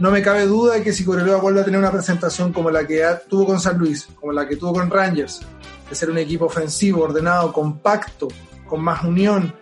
[0.00, 2.86] No me cabe duda de que si Cobreloa vuelve a tener una presentación como la
[2.86, 5.40] que tuvo con San Luis, como la que tuvo con Rangers,
[5.88, 8.28] de ser un equipo ofensivo, ordenado, compacto,
[8.66, 9.54] con más unión,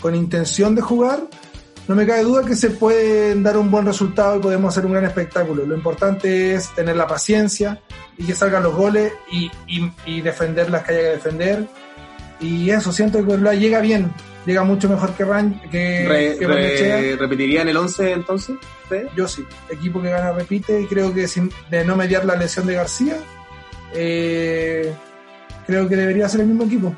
[0.00, 1.20] con intención de jugar,
[1.90, 4.92] no me cabe duda que se pueden dar un buen resultado y podemos hacer un
[4.92, 5.66] gran espectáculo.
[5.66, 7.80] Lo importante es tener la paciencia
[8.16, 11.66] y que salgan los goles y, y- y defender las que haya que defender.
[12.38, 14.12] Y eso, siento que Cobreloa llega bien,
[14.46, 18.54] llega mucho mejor que, Ran, que, Re- que re- ¿Repetirían el 11 entonces?
[19.16, 22.68] Yo sí, equipo que gana repite y creo que sin, de no mediar la lesión
[22.68, 23.16] de García,
[23.94, 24.94] eh,
[25.66, 26.94] creo que debería ser el mismo equipo.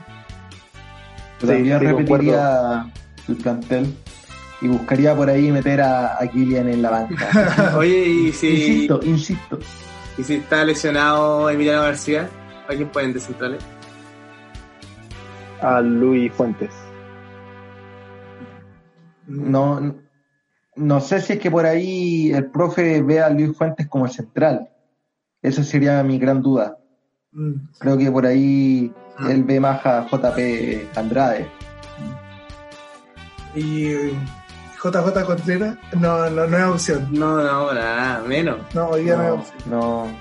[1.40, 2.92] Yo también sí, repetiría
[3.26, 3.94] el plantel
[4.62, 7.74] y buscaría por ahí meter a, a Kylian en la banca.
[7.76, 9.58] Oye, y si, Insisto, insisto.
[10.16, 12.28] y si está lesionado Emiliano García,
[12.68, 13.62] ¿a quién pueden de centrales?
[15.60, 16.70] A Luis Fuentes.
[19.26, 19.96] No,
[20.76, 24.12] no sé si es que por ahí el profe ve a Luis Fuentes como el
[24.12, 24.68] central.
[25.42, 26.78] Esa sería mi gran duda.
[27.32, 27.52] Mm.
[27.80, 28.92] Creo que por ahí
[29.28, 31.48] él ve más a JP Andrade.
[33.54, 34.12] Y
[34.82, 37.08] JJ Contreras, no, no, no es opción.
[37.12, 38.58] No, no, nada, menos.
[38.74, 39.70] No, hoy día no, es No, opción.
[39.70, 40.18] no,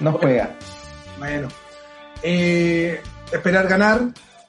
[0.00, 0.56] no juega.
[1.18, 1.48] Bueno.
[2.22, 4.00] Eh, esperar ganar.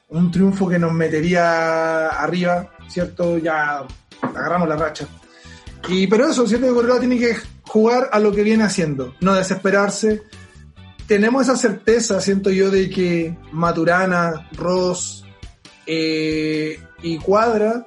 [0.08, 3.38] Un triunfo que nos metería arriba, ¿cierto?
[3.38, 3.84] Ya
[4.22, 5.06] agarramos la racha.
[5.88, 6.68] Y, pero eso, ¿cierto?
[6.68, 10.22] Que Cobreloa tiene que jugar a lo que viene haciendo, no desesperarse.
[11.08, 15.24] Tenemos esa certeza, siento yo, de que Maturana, Ross
[15.86, 17.84] eh, y Cuadra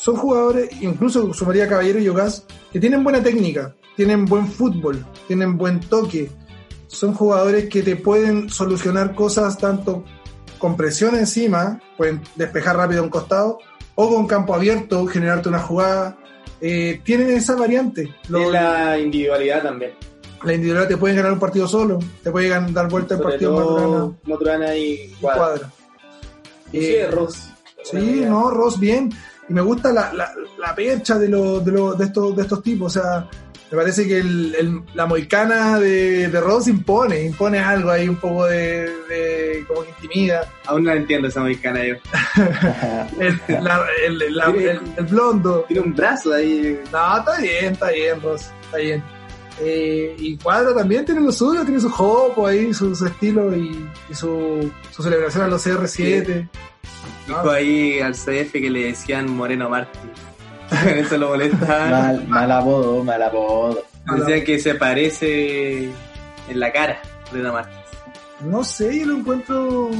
[0.00, 5.58] son jugadores, incluso sumaría Caballero y Ocas, que tienen buena técnica, tienen buen fútbol, tienen
[5.58, 6.30] buen toque.
[6.86, 10.04] Son jugadores que te pueden solucionar cosas tanto
[10.58, 13.58] con presión encima, pueden despejar rápido a un costado,
[13.96, 16.16] o con campo abierto, generarte una jugada.
[16.60, 18.14] Eh, tienen esa variante.
[18.28, 19.92] Lo- la individualidad también.
[20.44, 23.54] la individualidad te pueden ganar un partido solo, te pueden dar vuelta el Sobre partido
[23.56, 25.38] Maturana todo Maturana y y Cuadra.
[25.38, 25.70] Cuadra.
[26.72, 27.50] Inclusive Eh, Ross.
[27.84, 29.10] Sí, no, Ross bien.
[29.48, 32.62] Y me gusta la, la, la percha de, lo, de, lo- de, estos, de estos
[32.62, 32.96] tipos.
[32.96, 33.28] O sea,
[33.70, 38.16] me parece que el, el- la moicana de, de Ross impone, impone algo ahí un
[38.16, 40.50] poco de, de- como que intimida.
[40.66, 41.94] Aún no entiendo esa mexicana yo.
[43.20, 45.64] El, la- el- blondo.
[45.68, 46.78] Tiene un brazo ahí.
[46.92, 49.02] No, está bien, está bien, Ross, está bien.
[49.60, 53.88] Eh, y Cuadra también tiene lo suyo, tiene su jopo ahí, su, su estilo y,
[54.08, 56.48] y su, su celebración a los CR7.
[57.26, 59.98] Dijo ahí al CF que le decían Moreno Martí.
[60.86, 61.88] Eso lo molesta.
[61.90, 63.82] Mal, mal apodo, mal apodo.
[64.16, 67.72] Decían que se parece en la cara, Moreno Martí.
[68.40, 69.90] No sé, yo lo encuentro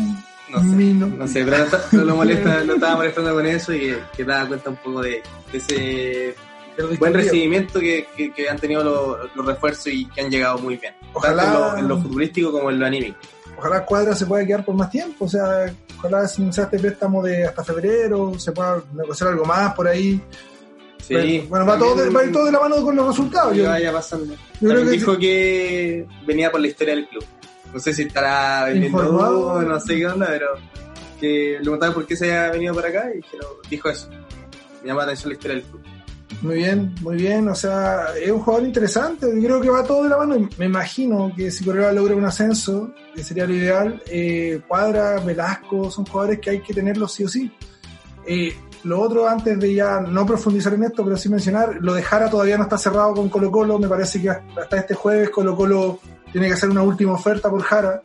[0.51, 0.65] No sé.
[0.67, 1.07] mino.
[1.09, 1.59] No sé, pero
[1.93, 5.03] no, lo molesta, lo estaba molestando con eso y que, que daba cuenta un poco
[5.03, 5.23] de,
[5.53, 6.35] de ese
[6.99, 10.77] buen recibimiento que, que- que han tenido los, los refuerzos y que han llegado muy
[10.77, 10.95] bien.
[11.13, 13.19] Ojalá- Tanto en lo, en lo futbolístico como en lo anímico.
[13.59, 17.45] Ojalá Cuadra se pueda quedar por más tiempo, o sea, ojalá sea este préstamo de
[17.45, 20.21] hasta febrero, se pueda negociar algo más por ahí.
[21.01, 21.47] Sí.
[21.49, 23.53] bueno, va todo, de, va a ir todo de la mano con los resultados.
[23.53, 24.35] que Yo, vaya pasando.
[24.61, 27.25] creo que dijo que venía por la historia del club.
[27.73, 29.63] No sé si estará vendiendo Informado.
[29.63, 30.47] no sé qué onda, pero
[31.21, 34.09] que le preguntaban por qué se había venido para acá y dijeron- dijo eso.
[34.83, 35.83] Me llama la atención la historia del club.
[36.43, 37.49] Muy bien, muy bien.
[37.49, 39.27] O sea, es un jugador interesante.
[39.35, 40.49] Yo creo que va todo de la mano.
[40.57, 45.91] Me imagino que si Correa logra un ascenso, que sería lo ideal, eh, Cuadra, Velasco,
[45.91, 47.51] son jugadores que hay que tenerlos sí o sí.
[48.27, 48.55] Eh,
[48.85, 52.31] lo otro, antes de ya no profundizar en esto, pero sí mencionar, lo de Jara
[52.31, 53.79] todavía no está cerrado con Colo Colo.
[53.79, 55.99] Me parece que hasta este jueves Colo Colo
[56.31, 58.01] tiene que hacer una última oferta por Jara.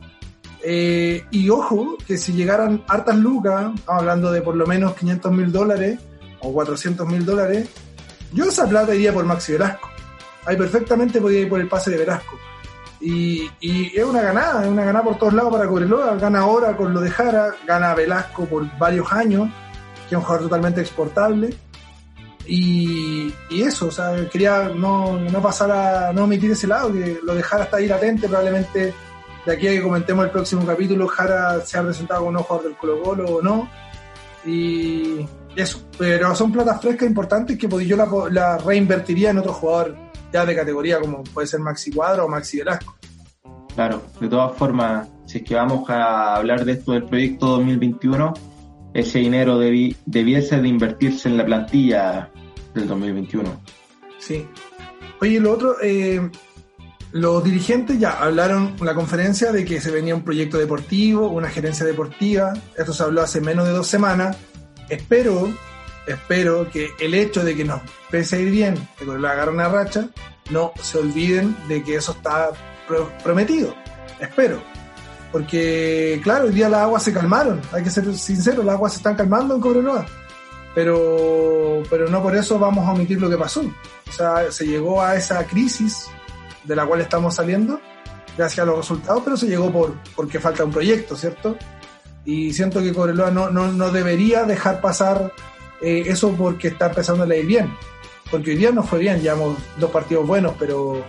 [0.66, 5.30] Eh, y ojo, que si llegaran hartas lucas, estamos hablando de por lo menos 500
[5.30, 6.00] mil dólares
[6.40, 7.68] o 400 mil dólares,
[8.34, 9.88] yo esa plata iría por Maxi Velasco.
[10.44, 12.38] Ahí perfectamente podía ir por el pase de Velasco.
[13.00, 16.16] Y, es una ganada, es una ganada por todos lados para Cobreloa.
[16.16, 19.48] Gana ahora con lo de Jara, gana Velasco por varios años,
[20.08, 21.54] que es un jugador totalmente exportable.
[22.46, 27.34] Y, eso, o sea, quería no, no pasar a no omitir ese lado, que lo
[27.34, 28.94] de Jara está ahí latente, probablemente
[29.46, 32.68] de aquí a que comentemos el próximo capítulo, Jara se ha presentado como un jugador
[32.68, 33.70] del Colo Colo o no.
[34.44, 35.26] Y
[35.56, 39.96] eso, pero son platas frescas importantes que pues, yo la, la reinvertiría en otro jugador
[40.32, 42.96] ya de categoría como puede ser Maxi Cuadra o Maxi Velasco.
[43.74, 48.32] Claro, de todas formas, si es que vamos a hablar de esto del proyecto 2021,
[48.94, 52.30] ese dinero debi- debiese de invertirse en la plantilla
[52.74, 53.60] del 2021.
[54.18, 54.46] Sí.
[55.20, 56.30] Oye, lo otro, eh,
[57.12, 61.48] los dirigentes ya hablaron en la conferencia de que se venía un proyecto deportivo, una
[61.48, 62.52] gerencia deportiva.
[62.76, 64.36] Esto se habló hace menos de dos semanas.
[64.88, 65.52] Espero,
[66.06, 67.80] espero que el hecho de que nos
[68.10, 70.08] pese a ir bien, que la agarre una racha,
[70.50, 72.50] no se olviden de que eso está
[72.86, 73.74] pro- prometido.
[74.20, 74.62] Espero.
[75.32, 77.60] Porque, claro, hoy día las aguas se calmaron.
[77.72, 80.06] Hay que ser sinceros, las aguas se están calmando en Cobreloa.
[80.74, 83.60] Pero, pero no por eso vamos a omitir lo que pasó.
[84.08, 86.06] O sea, se llegó a esa crisis
[86.64, 87.80] de la cual estamos saliendo
[88.36, 91.56] gracias a los resultados, pero se llegó por porque falta un proyecto, ¿cierto?
[92.24, 95.32] Y siento que Cobreloa no, no, no debería dejar pasar
[95.82, 97.70] eh, eso porque está empezando a ir bien.
[98.30, 101.04] Porque hoy día nos fue bien, llevamos dos partidos buenos, pero,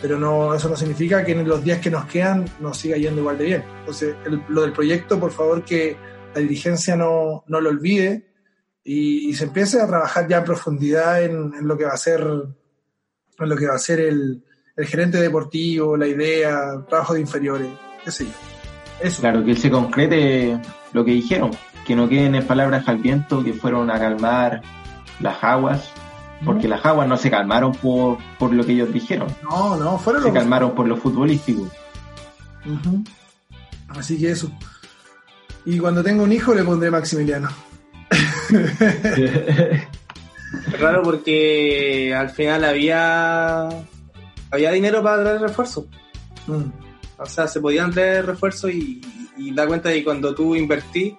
[0.00, 3.20] pero no, eso no significa que en los días que nos quedan nos siga yendo
[3.20, 3.64] igual de bien.
[3.80, 5.96] Entonces, el- lo del proyecto, por favor, que
[6.34, 8.28] la dirigencia no, no lo olvide
[8.84, 11.96] y, y se empiece a trabajar ya en profundidad en, en lo que va a
[11.96, 14.44] ser en lo que va a ser el,
[14.76, 17.68] el gerente deportivo, la idea, trabajo de inferiores,
[18.04, 18.30] qué sé yo.
[19.02, 19.20] Eso.
[19.20, 20.58] Claro, que se concrete
[20.92, 21.50] lo que dijeron,
[21.86, 24.62] que no queden en palabras al viento, que fueron a calmar
[25.20, 25.90] las aguas
[26.44, 30.22] Porque las aguas no se calmaron por, por lo que ellos dijeron, No, no, fueron
[30.22, 31.68] se los calmaron por lo futbolístico.
[33.88, 34.50] Así que eso.
[35.64, 37.48] Y cuando tenga un hijo le pondré Maximiliano.
[38.50, 39.88] Es
[40.80, 43.68] raro porque al final había
[44.50, 45.86] había dinero para traer refuerzos.
[46.46, 46.91] Mm.
[47.22, 49.00] O sea, se podían traer refuerzos y,
[49.36, 51.14] y da cuenta de que cuando tú invertís,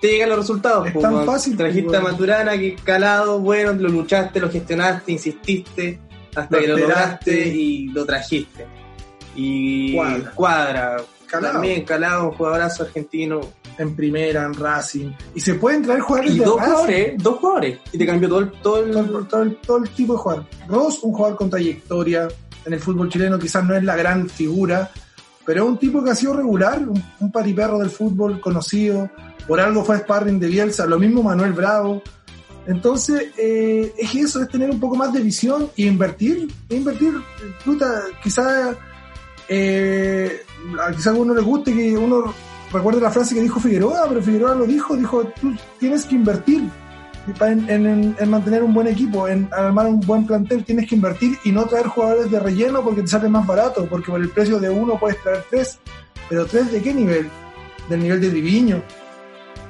[0.00, 0.86] te llegan los resultados.
[0.88, 2.00] Es tan fácil, Trajiste a.
[2.00, 5.98] Maturana, que calado, bueno, lo luchaste, lo gestionaste, insististe,
[6.36, 8.66] hasta Lo que lo lograste y lo trajiste.
[9.34, 10.30] Y Cuadra.
[10.34, 10.96] cuadra.
[11.26, 11.52] Calado.
[11.54, 13.40] También calado, un jugadorazo argentino.
[13.76, 15.12] En primera, en Racing.
[15.36, 16.70] Y se pueden traer jugadores Y de dos Racing.
[16.72, 17.78] jugadores, dos jugadores.
[17.92, 20.18] Y te cambió todo el, todo el- todo, el- todo el, todo el tipo de
[20.18, 20.44] jugador.
[20.66, 22.26] Ross, un jugador con trayectoria
[22.64, 24.90] en el fútbol chileno, quizás no es la gran figura,
[25.44, 29.10] pero es un tipo que ha sido regular, un, un patiperro del fútbol conocido,
[29.46, 32.02] por algo fue sparring de Bielsa, lo mismo Manuel Bravo.
[32.66, 37.14] Entonces, eh, es eso, es tener un poco más de visión y invertir, e invertir,
[37.64, 38.76] puta, quizás
[39.48, 40.42] eh,
[40.78, 42.34] a quizás a uno le guste que uno
[42.70, 46.68] recuerde la frase que dijo Figueroa, pero Figueroa lo dijo, dijo, tú tienes que invertir
[47.40, 51.36] en, en- en mantener un buen equipo, en armar un buen plantel, tienes que invertir
[51.44, 54.58] y no traer jugadores de relleno porque te sale más barato, porque por el precio
[54.58, 55.78] de uno puedes traer tres,
[56.28, 57.28] pero tres de qué nivel?
[57.88, 58.82] Del nivel de Diviño,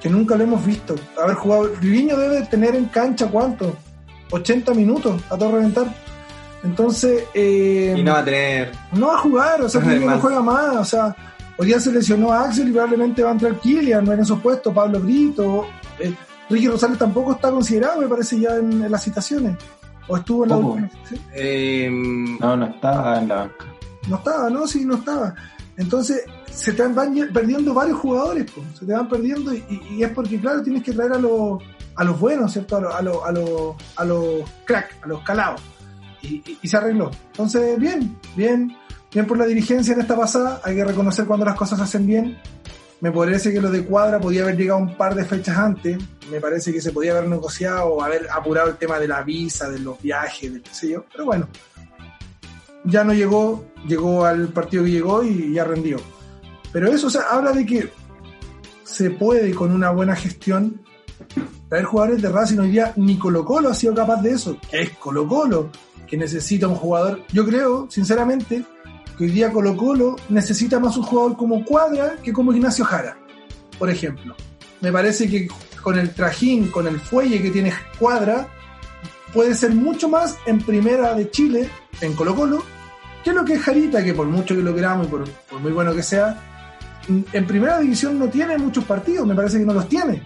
[0.00, 0.94] que nunca lo hemos visto.
[1.22, 3.76] Haber jugado, Diviño debe tener en cancha cuánto?
[4.30, 5.86] 80 minutos a todo reventar.
[6.64, 8.72] Entonces, eh, y no va a tener.
[8.92, 10.20] no va a jugar, o sea, no Además.
[10.20, 11.16] juega más, o sea,
[11.56, 14.40] hoy día se lesionó a Axel y probablemente va a entrar Kylian, no en esos
[14.40, 15.66] puestos, Pablo Brito,
[16.00, 16.12] eh,
[16.50, 19.56] Ricky Rosales tampoco está considerado, me parece, ya en, en las citaciones.
[20.08, 20.90] O estuvo en la última.
[21.08, 21.20] ¿sí?
[21.34, 21.88] eh,
[22.40, 23.66] No, no estaba en la banca.
[24.08, 25.34] No estaba, no, sí, no estaba.
[25.76, 30.02] Entonces, se te van perdiendo varios jugadores, po, se te van perdiendo y, y- y
[30.02, 31.62] es porque, claro, tienes que traer a los,
[31.94, 32.76] a los buenos, ¿cierto?
[32.78, 35.60] A los, a los, a los, a los crack, a los calados.
[36.22, 37.10] Y, y- y se arregló.
[37.32, 38.74] Entonces, bien, bien,
[39.12, 40.60] bien por la dirigencia en esta pasada.
[40.64, 42.38] Hay que reconocer cuando las cosas se hacen bien.
[43.00, 45.98] Me parece que lo de Cuadra podía haber llegado un par de fechas antes.
[46.30, 49.70] Me parece que se podía haber negociado o haber apurado el tema de la visa,
[49.70, 51.04] de los viajes, de qué sé yo.
[51.12, 51.48] Pero bueno,
[52.84, 55.98] ya no llegó, llegó al partido que llegó y ya rendió.
[56.72, 57.90] Pero eso o sea, habla de que
[58.82, 60.80] se puede con una buena gestión
[61.68, 62.58] traer jugadores de Racing.
[62.58, 65.70] Hoy día ni Colo Colo ha sido capaz de eso, es Colo Colo,
[66.06, 67.22] que necesita un jugador.
[67.32, 68.64] Yo creo, sinceramente,
[69.18, 73.18] que hoy día Colo Colo necesita más un jugador como Cuadra que como Ignacio Jara,
[73.76, 74.36] por ejemplo.
[74.80, 75.48] Me parece que
[75.82, 78.46] con el trajín, con el fuelle que tiene Cuadra,
[79.34, 81.68] puede ser mucho más en primera de Chile,
[82.00, 82.62] en Colo Colo,
[83.24, 85.24] que lo que es Jarita, que por mucho que lo queramos y por,
[85.60, 86.40] muy bueno que sea,
[87.08, 90.22] en primera división no tiene muchos partidos, me parece que no los tiene.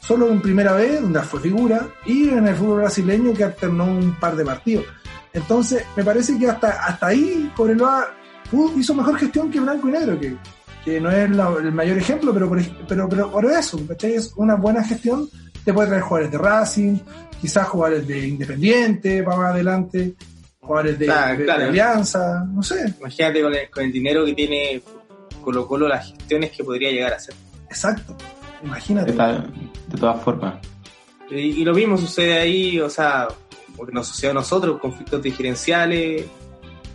[0.00, 4.18] Solo en primera vez, donde fue figura, y en el fútbol brasileño que alternó un
[4.18, 4.86] par de partidos.
[5.32, 8.19] Entonces, me parece que hasta, hasta ahí Cobreloa
[8.50, 10.36] pudo- hizo mejor gestión que Blanco y Negro, que,
[10.84, 14.14] que no es la- el mayor ejemplo, pero por, pero, pero por eso, ¿cachai?
[14.14, 15.28] Es una buena gestión,
[15.64, 16.98] te puede traer jugadores de Racing,
[17.40, 20.14] quizás jugadores de Independiente para más adelante,
[20.60, 21.64] jugadores de, Claro, de- de claro.
[21.66, 24.82] Alianza, no sé, imagínate con el, con el dinero que tiene
[25.42, 27.34] Colo Colo, las gestiones que podría llegar a hacer.
[27.68, 28.16] exacto,
[28.64, 29.12] imagínate.
[29.12, 29.50] tal-
[29.88, 30.54] de todas formas.
[31.30, 33.28] Y, y lo mismo sucede ahí, o sea,
[33.76, 36.24] porque nos sucede a nosotros, conflictos diferenciales,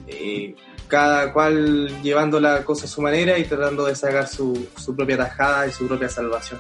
[0.08, 0.56] eh,
[0.88, 5.18] cada cual llevando la cosa a su manera y tratando de sacar su, su propia
[5.18, 6.60] tajada y su propia salvación.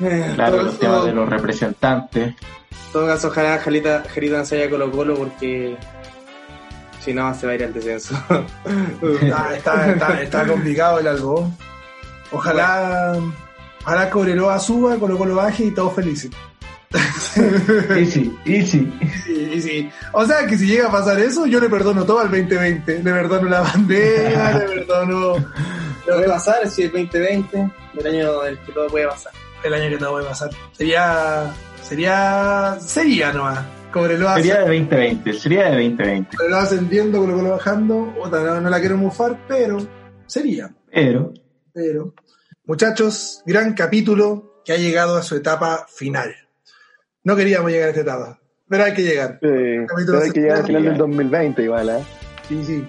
[0.00, 2.28] Eh, Claro, los temas de los representantes.
[2.28, 4.04] En todo caso, ojalá Jalita,
[4.44, 5.76] se vaya Colo Colo porque
[7.00, 8.14] si no se va a ir al descenso.
[9.56, 11.50] Está, está complicado el algo.
[12.30, 13.16] Ojalá,
[13.82, 16.30] ojalá Cobreloa suba, Colo Colo baje y todos felices.
[17.96, 18.90] Easy, easy.
[19.24, 19.90] Sí, y sí.
[20.12, 23.02] O sea que si llega a pasar eso, yo le perdono todo al 2020.
[23.02, 25.36] Le perdono la bandera, le perdono
[26.06, 29.32] Lo que va a pasar si el 2020, el año del que todo puede pasar.
[29.62, 30.50] el año que todo puede pasar.
[30.72, 33.60] Sería, sería, sería nomás.
[33.92, 36.36] Cobreloa, Sería de 2020, sería de 2020.
[36.36, 38.14] Cobreloa ascendiendo, Colo bajando.
[38.20, 39.78] Otra, no, no la quiero mufar, pero
[40.26, 40.70] sería.
[40.90, 41.32] Pero,
[41.72, 42.14] Pero,
[42.64, 46.34] muchachos, gran capítulo que ha llegado a su etapa final.
[47.28, 48.38] No queríamos llegar a esta etapa,
[48.70, 49.38] pero hay que llegar.
[49.38, 49.86] Pero
[50.22, 52.02] hay que llegar al final del 2020 igual, ¿eh?
[52.48, 52.88] Sí, sí.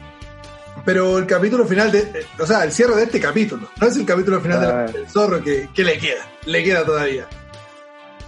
[0.86, 4.06] Pero el capítulo final, de, o sea, el cierre de este capítulo, no es el
[4.06, 4.90] capítulo final Ah.
[4.90, 7.28] del zorro que, que le queda, le queda todavía.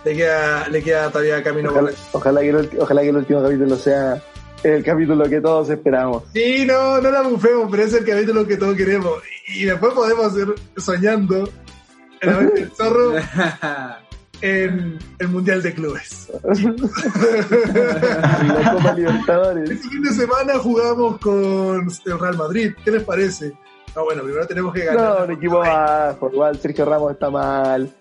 [0.04, 3.78] Le queda, le queda todavía camino Ojalá, ojalá, que el, ojalá que el último capítulo
[3.78, 4.22] sea
[4.64, 6.24] el capítulo que todos esperamos.
[6.34, 9.14] Sí, no, no la bufemos, pero es el capítulo que todos queremos.
[9.48, 11.48] Y, y después podemos ir soñando
[12.20, 13.14] en la mente del zorro
[14.42, 16.32] en el Mundial de Clubes.
[17.64, 19.70] La Copa Libertadores.
[19.70, 22.74] Este fin de semana jugamos con el Real Madrid.
[22.84, 23.54] ¿Qué les parece?
[23.96, 25.20] No, bueno, primero tenemos que ganar.
[25.20, 26.30] No, un equipo bajo.
[26.32, 27.92] Igual Sergio Ramos está mal.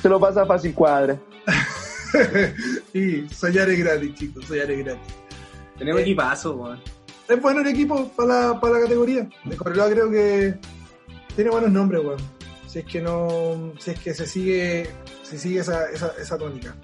[0.00, 1.16] Se lo pasa fácil cuadra.
[2.94, 5.14] y soñar es gratis, chicos, soñar es gratis.
[5.78, 6.04] Tenemos Eh.
[6.04, 6.80] equipazo, weón.
[7.28, 9.28] Es bueno el equipo para la, para la categoría.
[9.44, 10.54] De Correloa creo que
[11.34, 12.20] tiene buenos nombres, weón.
[12.66, 13.72] Si es que no.
[13.78, 14.88] Si es que se sigue.
[15.28, 16.76] Se sigue esa, esa, esa tónica.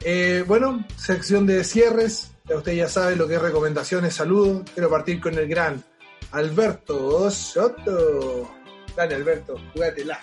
[0.00, 2.32] Eh, bueno, sección de cierres.
[2.44, 4.62] Ya usted ya sabe lo que es recomendaciones, saludos.
[4.72, 5.82] Quiero partir con el gran
[6.32, 8.50] Alberto Soto.
[8.96, 10.18] Dale, Alberto, jugátela.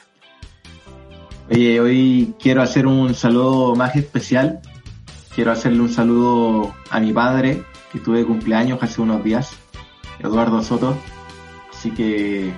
[1.52, 4.62] Oye, hoy quiero hacer un saludo más especial.
[5.36, 9.52] Quiero hacerle un saludo a mi padre, que tuve cumpleaños hace unos días,
[10.20, 10.96] Eduardo Soto.
[11.72, 12.54] Así que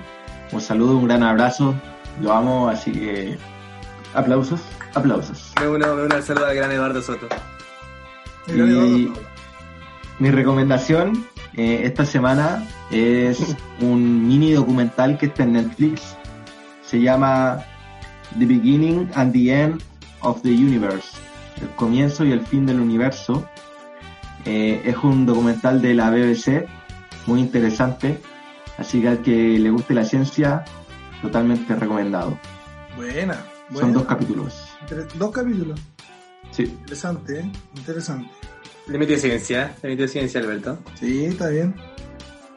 [0.52, 1.74] un saludo, un gran abrazo.
[2.20, 3.36] Lo amo, así que
[4.14, 4.60] aplausos,
[4.96, 5.52] aplausos.
[5.60, 7.26] Me uno, me uno al saludo al gran Eduardo Soto.
[8.48, 9.20] Y- Eduardo.
[10.18, 16.16] Mi recomendación eh, esta semana es un mini documental que está en Netflix.
[16.84, 17.64] Se llama
[18.38, 19.82] The Beginning and the End
[20.20, 21.08] of the Universe.
[21.60, 23.48] El comienzo y el fin del universo.
[24.44, 26.66] Eh, es un documental de la BBC,
[27.26, 28.20] muy interesante.
[28.78, 30.64] Así que al que le guste la ciencia,
[31.22, 32.38] totalmente recomendado.
[32.94, 33.42] Buena,
[33.74, 34.54] Son dos capítulos.
[35.18, 35.80] Dos capítulos.
[36.50, 36.64] Sí.
[36.64, 37.52] Interesante, ¿eh?
[37.76, 38.30] Interesante.
[38.86, 40.78] Le metió ciencia, le metió ciencia, Alberto.
[40.98, 41.74] Sí, está bien.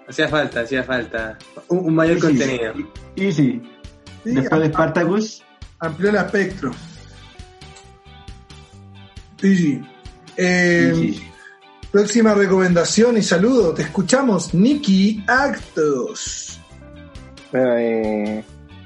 [0.07, 1.37] Hacía falta, hacía falta.
[1.67, 2.73] Un, un mayor Sí, contenido.
[3.15, 3.61] Y sí,
[4.23, 5.43] Sí, después de Spartacus,
[5.79, 6.71] amplió el espectro.
[9.41, 9.81] Sí, sí.
[10.37, 11.23] Eh, sí, sí.
[11.91, 13.73] Próxima recomendación y saludo.
[13.73, 16.59] Te escuchamos, Nicky Actos.
[17.51, 18.43] Bueno, eh,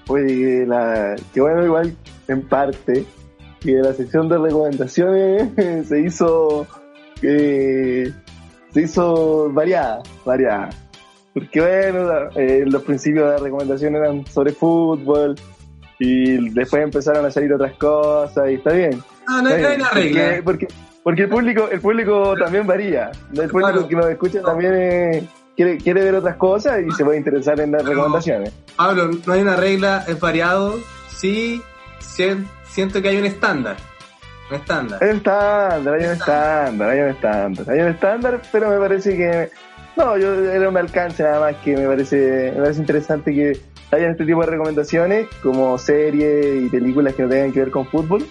[0.08, 1.98] oye, la, que bueno, igual
[2.28, 3.06] en parte,
[3.60, 5.50] que la sección de recomendaciones
[5.88, 6.68] se hizo,
[7.22, 8.12] eh,
[8.74, 10.70] se hizo variada, variada.
[11.34, 15.36] Porque bueno, eh, los principios de la recomendación eran sobre fútbol
[16.00, 19.02] y después empezaron a salir otras cosas y está bien.
[19.28, 20.42] Ah, no hay, una regla.
[20.44, 20.68] Porque,
[21.02, 23.12] porque el público, el público también varía.
[23.32, 23.88] El público Claro.
[23.88, 27.72] que nos escucha también eh, quiere, quiere ver otras cosas y se puede interesar en
[27.72, 28.52] las recomendaciones.
[28.76, 30.76] Pablo, no hay una regla, es variado.
[31.10, 31.62] Sí,
[32.14, 33.78] siento que hay un estándar.
[34.50, 35.04] Un estándar.
[35.04, 39.18] Hay un estándar, hay un estándar, hay un estándar, hay un estándar, pero me parece
[39.18, 39.50] que
[39.96, 43.60] no, yo era un alcance nada más que me parece, me parece interesante que
[43.92, 47.86] haya este tipo de recomendaciones como series y películas que no tengan que ver con
[47.86, 48.26] fútbol,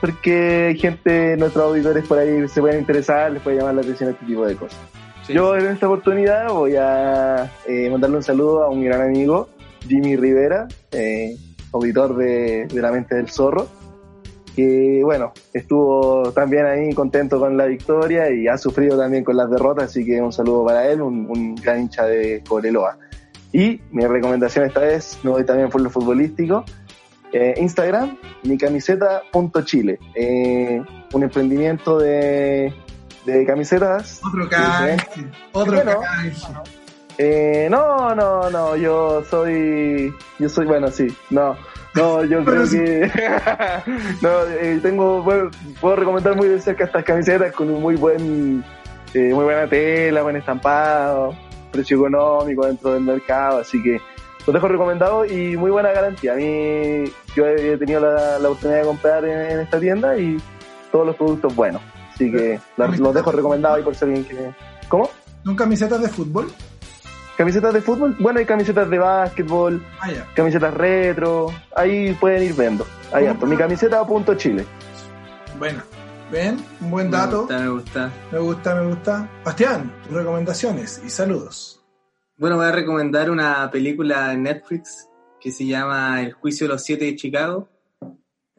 [0.00, 4.24] porque gente, nuestros auditores por ahí se pueden interesar, les puede llamar la atención este
[4.24, 4.78] tipo de cosas.
[5.26, 5.34] Sí.
[5.34, 9.50] Yo en esta oportunidad voy a eh, mandarle un saludo a un gran amigo,
[9.86, 11.36] Jimmy Rivera, eh,
[11.72, 13.66] auditor de, de La Mente del Zorro,
[14.54, 19.50] que bueno, estuvo también ahí contento con la victoria y ha sufrido también con las
[19.50, 22.98] derrotas, así que un saludo para él, un, un gran hincha de Cobreloa.
[23.52, 26.64] Y mi recomendación esta vez, me voy también por lo futbolístico,
[27.32, 30.82] eh, Instagram, mi camiseta.chile, eh,
[31.14, 32.74] un emprendimiento de,
[33.24, 35.26] de camisetas Otro canje, canje.
[35.52, 36.00] Otro Bueno.
[36.00, 36.81] canje.
[37.18, 41.56] Eh, no, no, no, yo soy, yo soy, bueno, sí, no,
[41.94, 43.10] no, yo creo que,
[44.22, 45.50] no, eh, tengo, bueno,
[45.80, 48.64] puedo recomendar muy de cerca estas camisetas con un muy buen,
[49.14, 51.34] eh, muy buena tela, buen estampado,
[51.70, 54.00] precio económico dentro del mercado, así que
[54.46, 56.32] los dejo recomendados y muy buena garantía.
[56.32, 57.04] A mí,
[57.36, 60.38] yo he tenido la, la oportunidad de comprar en, en esta tienda y
[60.90, 61.82] todos los productos buenos,
[62.14, 64.54] así que los, los dejo recomendados ahí por si alguien quiere.
[64.88, 65.10] ¿Cómo?
[65.44, 66.52] ¿Son camisetas de fútbol?
[67.36, 72.86] Camisetas de fútbol, bueno, hay camisetas de básquetbol, Ah, camisetas retro, ahí pueden ir viendo.
[73.12, 73.46] Ahí harto.
[73.46, 74.64] Mi camiseta punto Chile.
[75.58, 75.82] Bueno.
[76.30, 76.56] ¿Ven?
[76.80, 77.40] Un buen Me dato.
[77.40, 78.10] gusta, me gusta.
[78.30, 79.30] Me gusta, me gusta.
[79.44, 81.84] Bastián, tus recomendaciones y saludos.
[82.38, 85.08] Bueno, voy a recomendar una película en Netflix
[85.38, 87.68] que se llama El juicio de los siete de Chicago.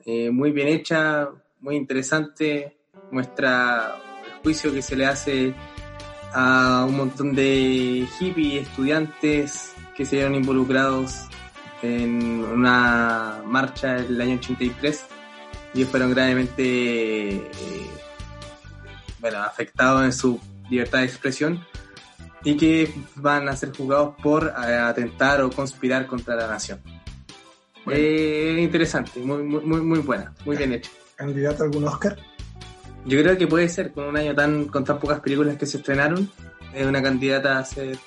[0.06, 1.30] Eh, muy bien hecha,
[1.62, 2.78] muy interesante.
[3.12, 3.96] Muestra
[4.28, 5.56] el juicio que se le hace
[6.34, 11.28] a un montón de hippies, estudiantes que se vieron involucrados
[11.82, 15.06] en una marcha del año 83
[15.74, 17.52] y fueron gravemente eh,
[19.20, 21.66] bueno, afectados en su libertad de expresión
[22.44, 26.82] y que van a ser juzgados por eh, atentar o conspirar contra la nación.
[27.86, 28.00] Bueno.
[28.00, 30.90] Eh, interesante, muy, muy, muy, buena, muy bien hecha.
[31.16, 32.18] ¿Candidato a algún Oscar?
[33.06, 35.78] Yo creo que puede ser, con un año tan, con tan pocas películas que se
[35.78, 36.30] estrenaron,
[36.74, 37.98] es una candidata a ser,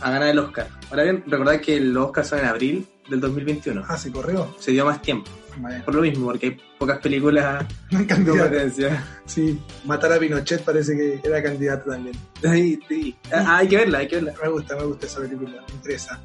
[0.00, 0.68] a ganar el Oscar.
[0.90, 3.84] Ahora bien, recordad que los Oscars son en abril, del 2021.
[3.86, 4.54] Ah, se corrió.
[4.58, 5.30] Se dio más tiempo.
[5.58, 7.64] Bueno, Por lo mismo, porque hay pocas películas
[8.08, 8.38] candidato.
[8.40, 9.04] competencia.
[9.26, 12.16] Sí, matar a Pinochet parece que era candidato también.
[12.42, 13.16] Sí, sí.
[13.32, 14.32] Ah, hay que verla, hay que verla.
[14.42, 16.20] Me gusta, me gusta esa película, me interesa.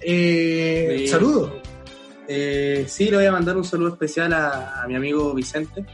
[0.00, 1.08] Eh, Sí.
[1.08, 1.52] Saludos.
[2.26, 5.84] Eh, sí, le voy a mandar un saludo especial a, a mi amigo Vicente,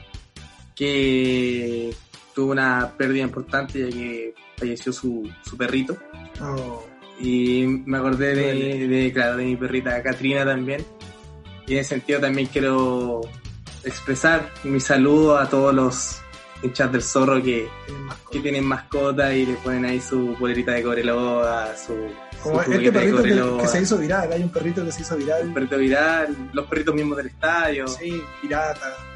[0.81, 1.95] que
[2.35, 5.95] tuvo una pérdida importante ya que falleció su, su perrito.
[6.41, 6.83] Oh,
[7.20, 10.83] Y me acordé de, de, claro, de mi perrita Katrina también.
[11.66, 13.20] Y en ese sentido también quiero
[13.85, 16.22] expresar mi saludo a todos los
[16.62, 20.83] hinchas del zorro que, tienen que tienen mascota y le ponen ahí su polerita de
[20.83, 21.95] Cobreloa, su,
[22.43, 25.03] Como su este de perrito que, que se hizo viral, hay un perrito que se
[25.03, 25.53] hizo viral.
[25.53, 29.10] perrito viral, los perritos mismos del estadio, Sí, pirata.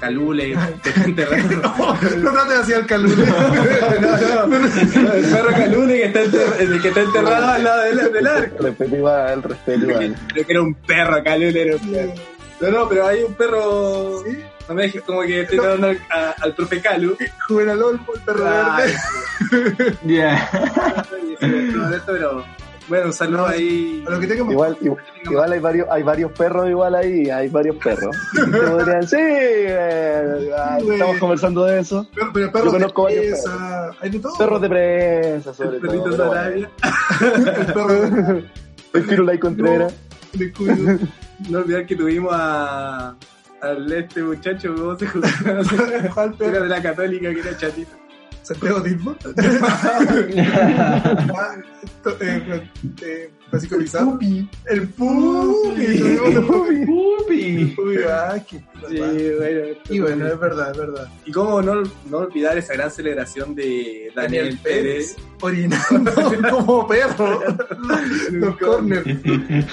[0.00, 1.48] Calule, que está enterrado.
[1.62, 3.22] No, no trates así al calule.
[5.14, 8.62] el perro Calule que está, enter- que está enterrado al lado del, del arco.
[8.64, 10.16] Respeto igual, respeto igual.
[10.32, 12.14] Creo que era un perro, Calule era un perro.
[12.60, 14.22] No, no, pero hay un perro.
[14.24, 14.38] Sí,
[14.68, 17.16] No me dejes como que estoy dando al, a- al profe Calu.
[17.48, 18.94] Juvenal Olmo, el perro verde.
[20.04, 20.48] Ya.
[22.06, 22.44] pero
[22.90, 24.04] bueno, un saludo ahí.
[24.04, 24.52] A lo que tengamos.
[24.52, 28.16] Igual, igual, igual hay varios, hay varios perros igual ahí, hay varios perros.
[28.34, 30.50] Te podrían, sí, eh,
[30.90, 32.04] estamos conversando de eso.
[32.12, 34.36] Pero, pero perros de presa, hay de todo.
[34.36, 36.34] Perros de prensa, sobre El todo.
[36.34, 36.68] de.
[38.92, 39.94] El perro de, El Contreras.
[41.48, 43.14] No olvidar que tuvimos a.
[43.62, 45.04] Al este muchacho, ¿cómo se
[46.44, 47.99] Era de la católica, que era chatito.
[48.50, 48.82] Santiago
[52.20, 54.18] eh, Francisco Pizarro.
[54.66, 55.86] El Pupi.
[55.86, 57.66] El Pupi.
[57.76, 57.96] Pupi.
[58.08, 58.42] Ah,
[58.88, 59.76] Sí, bueno.
[59.88, 61.06] Y bueno, es verdad, es verdad.
[61.26, 65.16] Y cómo no, no olvidar esa gran celebración de Daniel, Pérez.
[65.42, 66.12] Orinando
[66.50, 67.40] como perro.
[68.32, 69.06] Los corners.
[69.06, 69.64] Un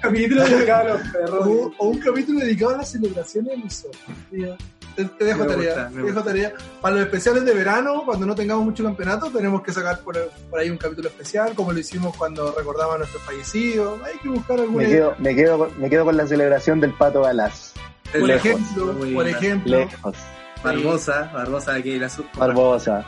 [0.00, 1.46] capítulo dedicado a los perros.
[1.46, 3.90] O, o un capítulo dedicado a las celebraciones de.
[4.30, 4.56] Mira,
[4.96, 5.66] Te, te dejo Me tarea.
[5.74, 6.24] gusta, te dejo gusta.
[6.24, 6.52] tarea.
[6.80, 10.16] Para los especiales de verano, cuando no tengamos mucho campeonato, tenemos que sacar por,
[10.50, 14.00] por ahí un capítulo especial, como lo hicimos cuando recordamos a nuestros fallecidos.
[14.02, 16.92] Hay que buscar alguna Me quedo, me, quedo, con- me quedo con la celebración del
[16.94, 17.74] pato Galás.
[18.10, 19.36] Por lejos, ejemplo, muy por bien.
[19.36, 20.16] ejemplo, Lejos.
[20.64, 22.24] Barbosa, Barbosa que la sub.
[22.36, 23.04] Barbosa.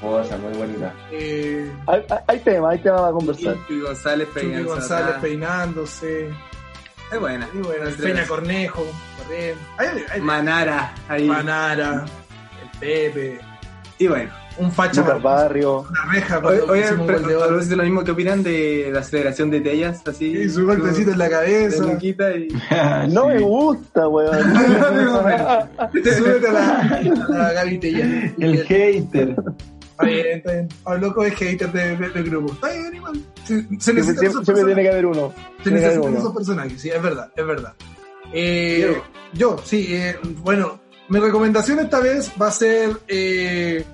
[0.00, 0.92] Cosa muy bonita.
[1.10, 1.72] eh,
[2.26, 3.56] Hay, tema, hay tema para conversar.
[3.70, 4.28] Y González
[4.64, 6.30] González peinándose.
[7.12, 7.48] Es buena.
[8.00, 8.84] Peña Cornejo,
[9.18, 9.54] también.
[9.78, 11.24] Hay, hay, Manara, ahí.
[11.28, 12.04] Manara,
[12.62, 13.38] el Pepe,
[13.98, 14.30] Y bueno.
[14.58, 15.80] un facha Lucas Barrio.
[15.88, 20.26] una reja Oye, pero- propósito, lo mismo que opinan de la celebración de Tellas, así.
[20.36, 21.84] Y su golpecito en la cabeza.
[22.00, 22.48] y.
[23.12, 24.42] No me gusta, weón.
[25.92, 28.32] Súbete a la, a la Gaby Tellez.
[28.38, 29.36] El hater.
[29.98, 30.68] Está bien, está bien.
[30.84, 32.52] Pablo Loco es hater de- de- del grupo.
[32.52, 33.14] Está bien, igual.
[33.44, 35.32] Se, se necesitan siempre- esos siempre tiene que haber uno.
[35.64, 36.18] Se necesitan uno.
[36.18, 37.74] esos personajes, sí, es verdad, es verdad.
[38.32, 39.00] Eh,
[39.32, 43.84] yo, sí, eh, bueno, mi recomendación esta vez va a ser eh,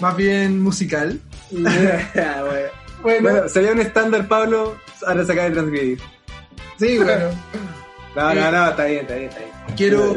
[0.00, 1.18] más bien musical.
[1.50, 2.68] Bueno.
[3.02, 4.76] Bueno, Bueno, sería un estándar, Pablo,
[5.06, 6.00] ahora se acaba de transgredir.
[6.78, 7.28] sí, bueno.
[8.14, 9.50] No, Eh, no, no, está bien, está bien, está bien.
[9.76, 10.16] Quiero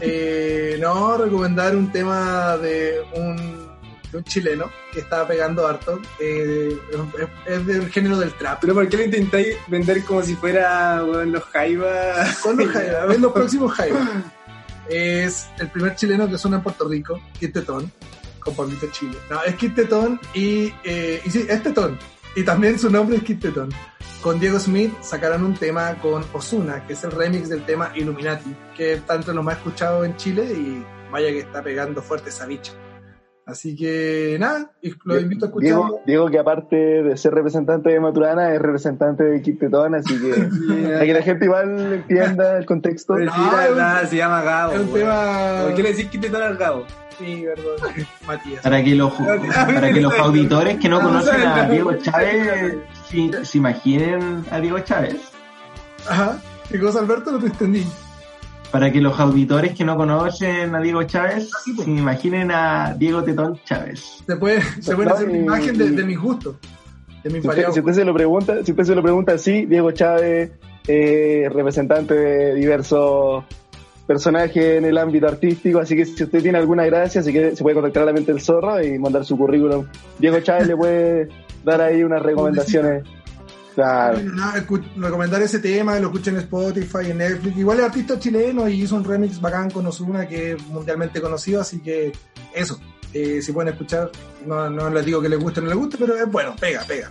[0.00, 3.63] eh, no recomendar un tema de un,
[4.14, 6.00] de un chileno que está pegando harto.
[6.20, 8.60] eh, es, es del género del trap.
[8.60, 12.38] Pero ¿por qué lo intentáis vender como si fuera weón, los Jaivas?
[12.38, 14.08] Son los Jaiba, es los próximos Jaiba.
[14.88, 17.90] Es el primer chileno que suena en Puerto Rico, Kid Tetón,
[18.38, 19.16] con Pablito Chile.
[19.30, 21.98] No, es Kid Tetón y, eh, y sí, es Tetón.
[22.36, 23.70] Y también su nombre es Kid Tetón.
[24.20, 28.54] Con Diego Smith sacaron un tema con Osuna, que es el remix del tema Illuminati,
[28.76, 32.72] que tanto lo más escuchado en Chile y vaya que está pegando fuerte esa bicha.
[33.46, 35.76] Así que nada, y lo invito a escucharlo.
[35.84, 40.32] Diego, Diego, que aparte de ser representante de Maturana, es representante de Quintetón, así que
[40.92, 43.18] para que la gente igual entienda el contexto.
[43.18, 43.38] No, la es
[43.70, 44.72] un- verdad, se llama Gabo.
[44.72, 45.58] es un tema...
[45.64, 46.86] ¿Por qué le decís que te al Gabo?
[47.18, 48.06] Sí, perdón.
[48.26, 48.62] Matías.
[48.62, 49.12] Para que los,
[49.66, 52.76] para que los auditores que no conocen a Diego Chávez
[53.42, 55.16] se imaginen a Diego Chávez.
[56.08, 56.38] Ajá.
[56.70, 57.30] ¿Qué cosa, Alberto?
[57.30, 57.86] No te entendí.
[58.74, 61.84] Para que los auditores que no conocen a Diego Chávez Sí, po.
[61.84, 64.24] se imaginen a Diego Tetón Chávez.
[64.26, 66.56] Se puede, se puede No, hacer una imagen de, de mis gustos.
[67.22, 69.64] De mis Si usted, si usted se lo pregunta, si usted se lo pregunta así,
[69.66, 70.50] Diego Chávez,
[70.88, 73.44] eh, representante de diversos
[74.08, 77.62] personajes en el ámbito artístico, así que si usted tiene alguna gracia, si quiere, se
[77.62, 79.86] puede contactar a la mente del zorro y mandar su currículum.
[80.18, 81.28] Diego Chávez le puede
[81.64, 83.04] dar ahí unas recomendaciones.
[83.74, 84.18] Claro.
[84.18, 87.56] Escu- recomendar ese tema, lo escuchen en Spotify, en Netflix.
[87.56, 91.60] Igual es artista chileno y hizo un remix bacán con Ozuna que es mundialmente conocido,
[91.60, 92.12] así que
[92.54, 92.80] eso.
[93.12, 94.10] Eh, si pueden escuchar,
[94.44, 96.82] no, no les digo que les guste o no les guste, pero es bueno, pega,
[96.82, 97.10] pega.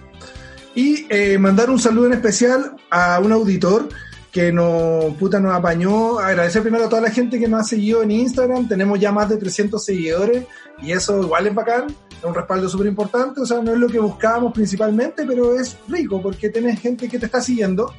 [0.75, 3.87] Y eh, mandar un saludo en especial a un auditor
[4.33, 6.17] que nos, puta, nos apañó.
[6.17, 8.67] Agradecer primero a toda la gente que nos ha seguido en Instagram.
[8.67, 10.45] Tenemos ya más de 300 seguidores
[10.81, 11.95] y eso igual es bacán.
[12.17, 13.41] Es un respaldo súper importante.
[13.41, 17.19] O sea, no es lo que buscábamos principalmente, pero es rico porque tenés gente que
[17.19, 17.93] te está siguiendo.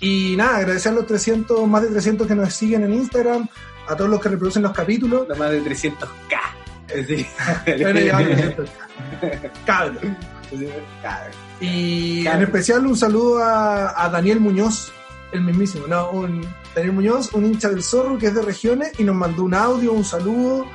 [0.00, 3.48] Y nada, agradecer a los 300, más de 300 que nos siguen en Instagram,
[3.88, 5.26] a todos los que reproducen los capítulos.
[5.28, 6.06] La más de 300k.
[7.06, 7.24] Sí.
[7.66, 8.68] Bueno, ya, 300.
[9.64, 10.16] Cabrón.
[11.60, 14.92] Y en especial un saludo a, a Daniel Muñoz,
[15.32, 19.04] el mismísimo, no, un Daniel Muñoz, un hincha del zorro que es de regiones y
[19.04, 20.66] nos mandó un audio, un saludo,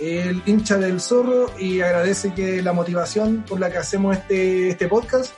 [0.00, 4.88] el hincha del zorro y agradece que la motivación por la que hacemos este, este
[4.88, 5.32] podcast.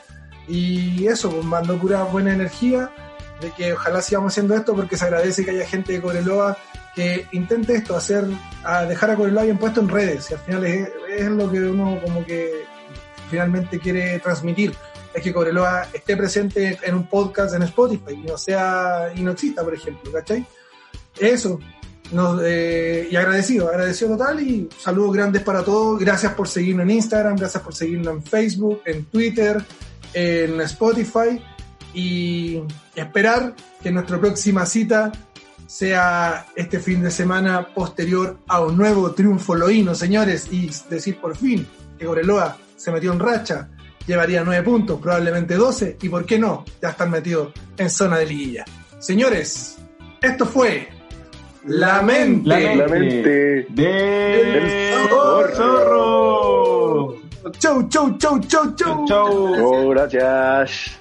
[0.48, 2.90] Y eso, pues mandó pura buena energía
[3.40, 6.56] de que ojalá sigamos haciendo esto porque se agradece que haya gente de Coreloa
[6.94, 8.24] que intente esto, hacer,
[8.64, 10.30] a dejar a Coreloa bien puesto en redes.
[10.30, 12.64] Y al final es, es lo que uno como que
[13.28, 14.74] finalmente quiere transmitir
[15.16, 19.30] es que Cobreloa esté presente en un podcast en Spotify y no sea y no
[19.30, 20.46] exista, por ejemplo, ¿cachai?
[21.18, 21.58] Eso.
[22.44, 25.98] Eh, y agradecido, agradecido total y saludos grandes para todos.
[25.98, 29.64] Gracias por seguirnos en Instagram, gracias por seguirnos en Facebook, en Twitter,
[30.12, 31.42] en Spotify
[31.94, 32.60] y
[32.94, 35.12] esperar que nuestra próxima cita
[35.66, 41.34] sea este fin de semana posterior a un nuevo triunfo loíno, señores, y decir por
[41.34, 41.66] fin
[41.98, 43.70] que Cobreloa se metió en racha,
[44.06, 48.26] llevaría nueve puntos, probablemente 12, y por qué no, ya están metidos en zona de
[48.26, 48.64] liguilla.
[48.98, 49.78] Señores,
[50.22, 50.88] esto fue
[51.64, 52.48] La Mente.
[52.48, 57.16] La mente La mente del del zorro.
[57.58, 59.04] Chau, chau, chau, chau, chau.
[59.06, 59.54] Chau.
[59.62, 60.98] Oh, gracias.